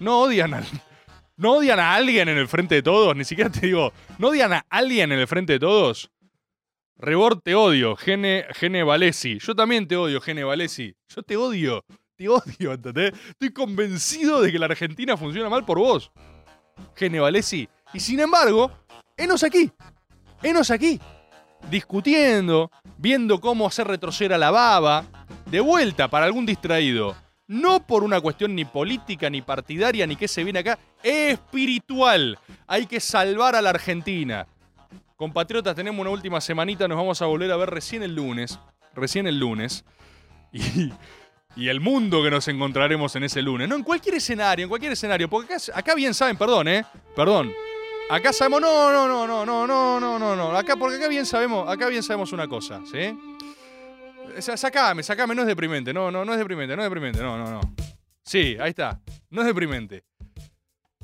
[0.00, 0.64] no odian al,
[1.36, 4.52] no odian a alguien en el frente de todos, ni siquiera te digo, no odian
[4.52, 6.10] a alguien en el frente de todos.
[7.00, 9.38] Rebord te odio, Gene, Gene Valesi.
[9.38, 10.94] Yo también te odio, Gene Valesi.
[11.08, 11.82] Yo te odio,
[12.14, 13.12] te odio, ¿entendés?
[13.30, 16.12] Estoy convencido de que la Argentina funciona mal por vos,
[16.94, 17.66] Gene Valesi.
[17.94, 18.70] Y sin embargo,
[19.16, 19.72] enos aquí,
[20.42, 21.00] enos aquí,
[21.70, 25.06] discutiendo, viendo cómo hacer retroceder a la baba,
[25.46, 27.16] de vuelta para algún distraído.
[27.46, 32.38] No por una cuestión ni política, ni partidaria, ni qué se viene acá, espiritual.
[32.66, 34.46] Hay que salvar a la Argentina.
[35.20, 38.58] Compatriotas, tenemos una última semanita, nos vamos a volver a ver recién el lunes.
[38.94, 39.84] Recién el lunes.
[40.52, 40.90] Y,
[41.56, 43.68] y el mundo que nos encontraremos en ese lunes.
[43.68, 45.28] No, en cualquier escenario, en cualquier escenario.
[45.28, 46.86] Porque acá, bien saben, perdón, ¿eh?
[47.14, 47.52] Perdón.
[48.08, 50.56] Acá sabemos, no, no, no, no, no, no, no, no, no.
[50.56, 53.14] Acá, porque acá bien sabemos, acá bien sabemos una cosa, ¿sí?
[54.40, 57.36] Sa- Sacame, sacame, no es deprimente, no, no, no es deprimente, no es deprimente, no,
[57.36, 57.60] no, no.
[58.24, 58.98] Sí, ahí está,
[59.28, 60.02] no es deprimente.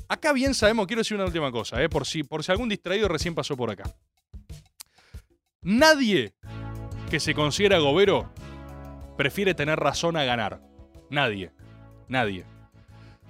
[0.09, 1.87] Acá bien sabemos, quiero decir una última cosa, ¿eh?
[1.89, 3.83] por, si, por si algún distraído recién pasó por acá.
[5.61, 6.33] Nadie
[7.09, 8.29] que se considera gobero
[9.17, 10.61] prefiere tener razón a ganar.
[11.09, 11.51] Nadie,
[12.07, 12.45] nadie.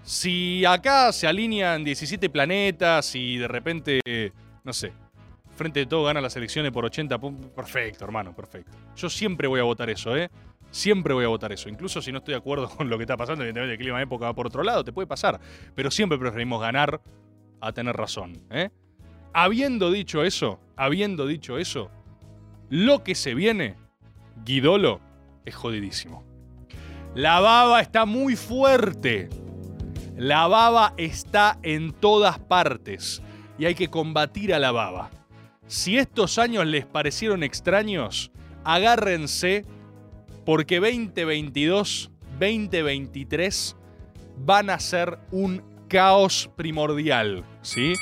[0.03, 4.01] Si acá se alinean 17 planetas y de repente,
[4.63, 4.93] no sé,
[5.55, 8.71] frente de todo gana las elecciones por 80 puntos, perfecto, hermano, perfecto.
[8.95, 10.29] Yo siempre voy a votar eso, ¿eh?
[10.71, 11.69] Siempre voy a votar eso.
[11.69, 14.03] Incluso si no estoy de acuerdo con lo que está pasando, evidentemente el clima de
[14.03, 15.39] época va por otro lado, te puede pasar.
[15.75, 17.01] Pero siempre preferimos ganar
[17.59, 18.69] a tener razón, ¿eh?
[19.33, 21.91] Habiendo dicho eso, habiendo dicho eso,
[22.69, 23.75] lo que se viene,
[24.45, 24.99] Guidolo,
[25.45, 26.23] es jodidísimo.
[27.15, 29.29] La baba está muy fuerte.
[30.17, 33.21] La baba está en todas partes
[33.57, 35.09] y hay que combatir a la baba.
[35.67, 38.31] Si estos años les parecieron extraños,
[38.63, 39.65] agárrense
[40.45, 43.75] porque 2022, 2023
[44.37, 47.93] van a ser un caos primordial, ¿sí?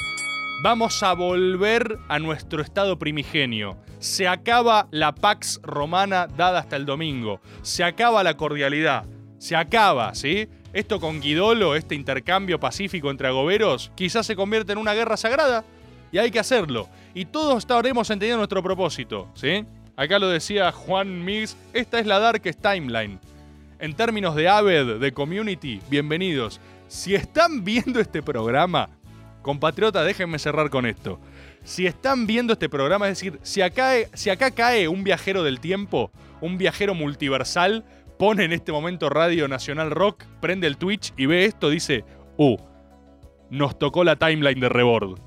[0.63, 3.77] Vamos a volver a nuestro estado primigenio.
[3.99, 7.39] Se acaba la Pax Romana dada hasta el domingo.
[7.61, 9.05] Se acaba la cordialidad.
[9.37, 10.47] Se acaba, ¿sí?
[10.73, 15.63] Esto con Guidolo, este intercambio pacífico entre agoberos, quizás se convierte en una guerra sagrada.
[16.11, 16.89] Y hay que hacerlo.
[17.13, 19.65] Y todos estaremos entendiendo nuestro propósito, ¿sí?
[19.95, 23.19] Acá lo decía Juan Mix, esta es la Darkest Timeline.
[23.79, 26.59] En términos de Aved, de community, bienvenidos.
[26.87, 28.89] Si están viendo este programa,
[29.41, 31.19] compatriota, déjenme cerrar con esto.
[31.65, 35.59] Si están viendo este programa, es decir, si acá, si acá cae un viajero del
[35.59, 37.83] tiempo, un viajero multiversal,
[38.19, 42.05] pone en este momento Radio Nacional Rock, prende el Twitch y ve esto, dice,
[42.37, 42.55] uh,
[43.49, 45.19] nos tocó la timeline de Rebord.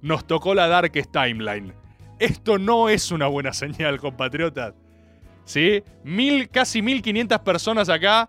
[0.00, 1.74] Nos tocó la Darkest Timeline.
[2.20, 4.74] Esto no es una buena señal, compatriotas.
[5.44, 5.82] ¿Sí?
[6.04, 8.28] Mil, casi 1500 personas acá.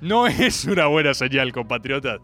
[0.00, 2.18] No es una buena señal, compatriotas.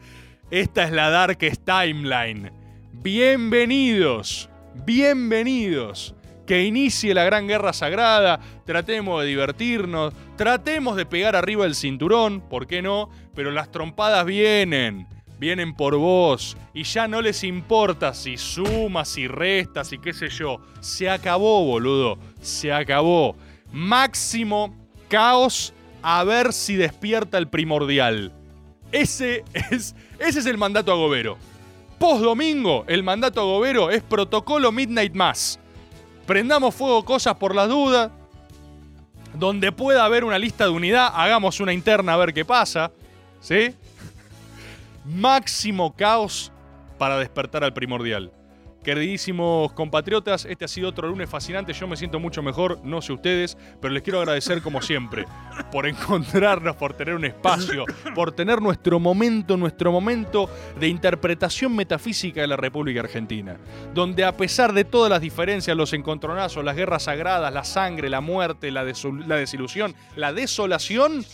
[0.51, 2.51] Esta es la Darkest Timeline.
[2.93, 4.51] Bienvenidos,
[4.85, 6.15] bienvenidos.
[6.47, 12.41] Que inicie la gran guerra sagrada, tratemos de divertirnos, tratemos de pegar arriba el cinturón,
[12.41, 13.11] ¿por qué no?
[13.35, 15.09] Pero las trompadas vienen,
[15.41, 20.29] vienen por vos, y ya no les importa si sumas, si restas y qué sé
[20.29, 20.61] yo.
[20.79, 23.35] Se acabó, boludo, se acabó.
[23.73, 24.73] Máximo
[25.09, 28.33] caos, a ver si despierta el primordial.
[28.93, 31.39] Ese es, ese es el mandato agobero.
[31.99, 35.59] Post domingo, el mandato agobero es protocolo Midnight Mass.
[36.27, 38.11] Prendamos fuego cosas por las dudas.
[39.33, 42.91] Donde pueda haber una lista de unidad, hagamos una interna a ver qué pasa.
[43.41, 43.75] ¿Sí?
[45.05, 46.53] Máximo caos
[46.99, 48.31] para despertar al primordial.
[48.87, 51.73] Queridísimos compatriotas, este ha sido otro lunes fascinante.
[51.73, 55.25] Yo me siento mucho mejor, no sé ustedes, pero les quiero agradecer como siempre
[55.73, 57.85] por encontrarnos, por tener un espacio,
[58.15, 63.57] por tener nuestro momento, nuestro momento de interpretación metafísica de la República Argentina,
[63.93, 68.21] donde a pesar de todas las diferencias, los encontronazos, las guerras sagradas, la sangre, la
[68.21, 71.25] muerte, la, desilusión, la desolación,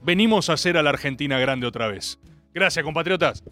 [0.00, 2.20] venimos a hacer a la Argentina grande otra vez.
[2.54, 3.42] Gracias, compatriotas.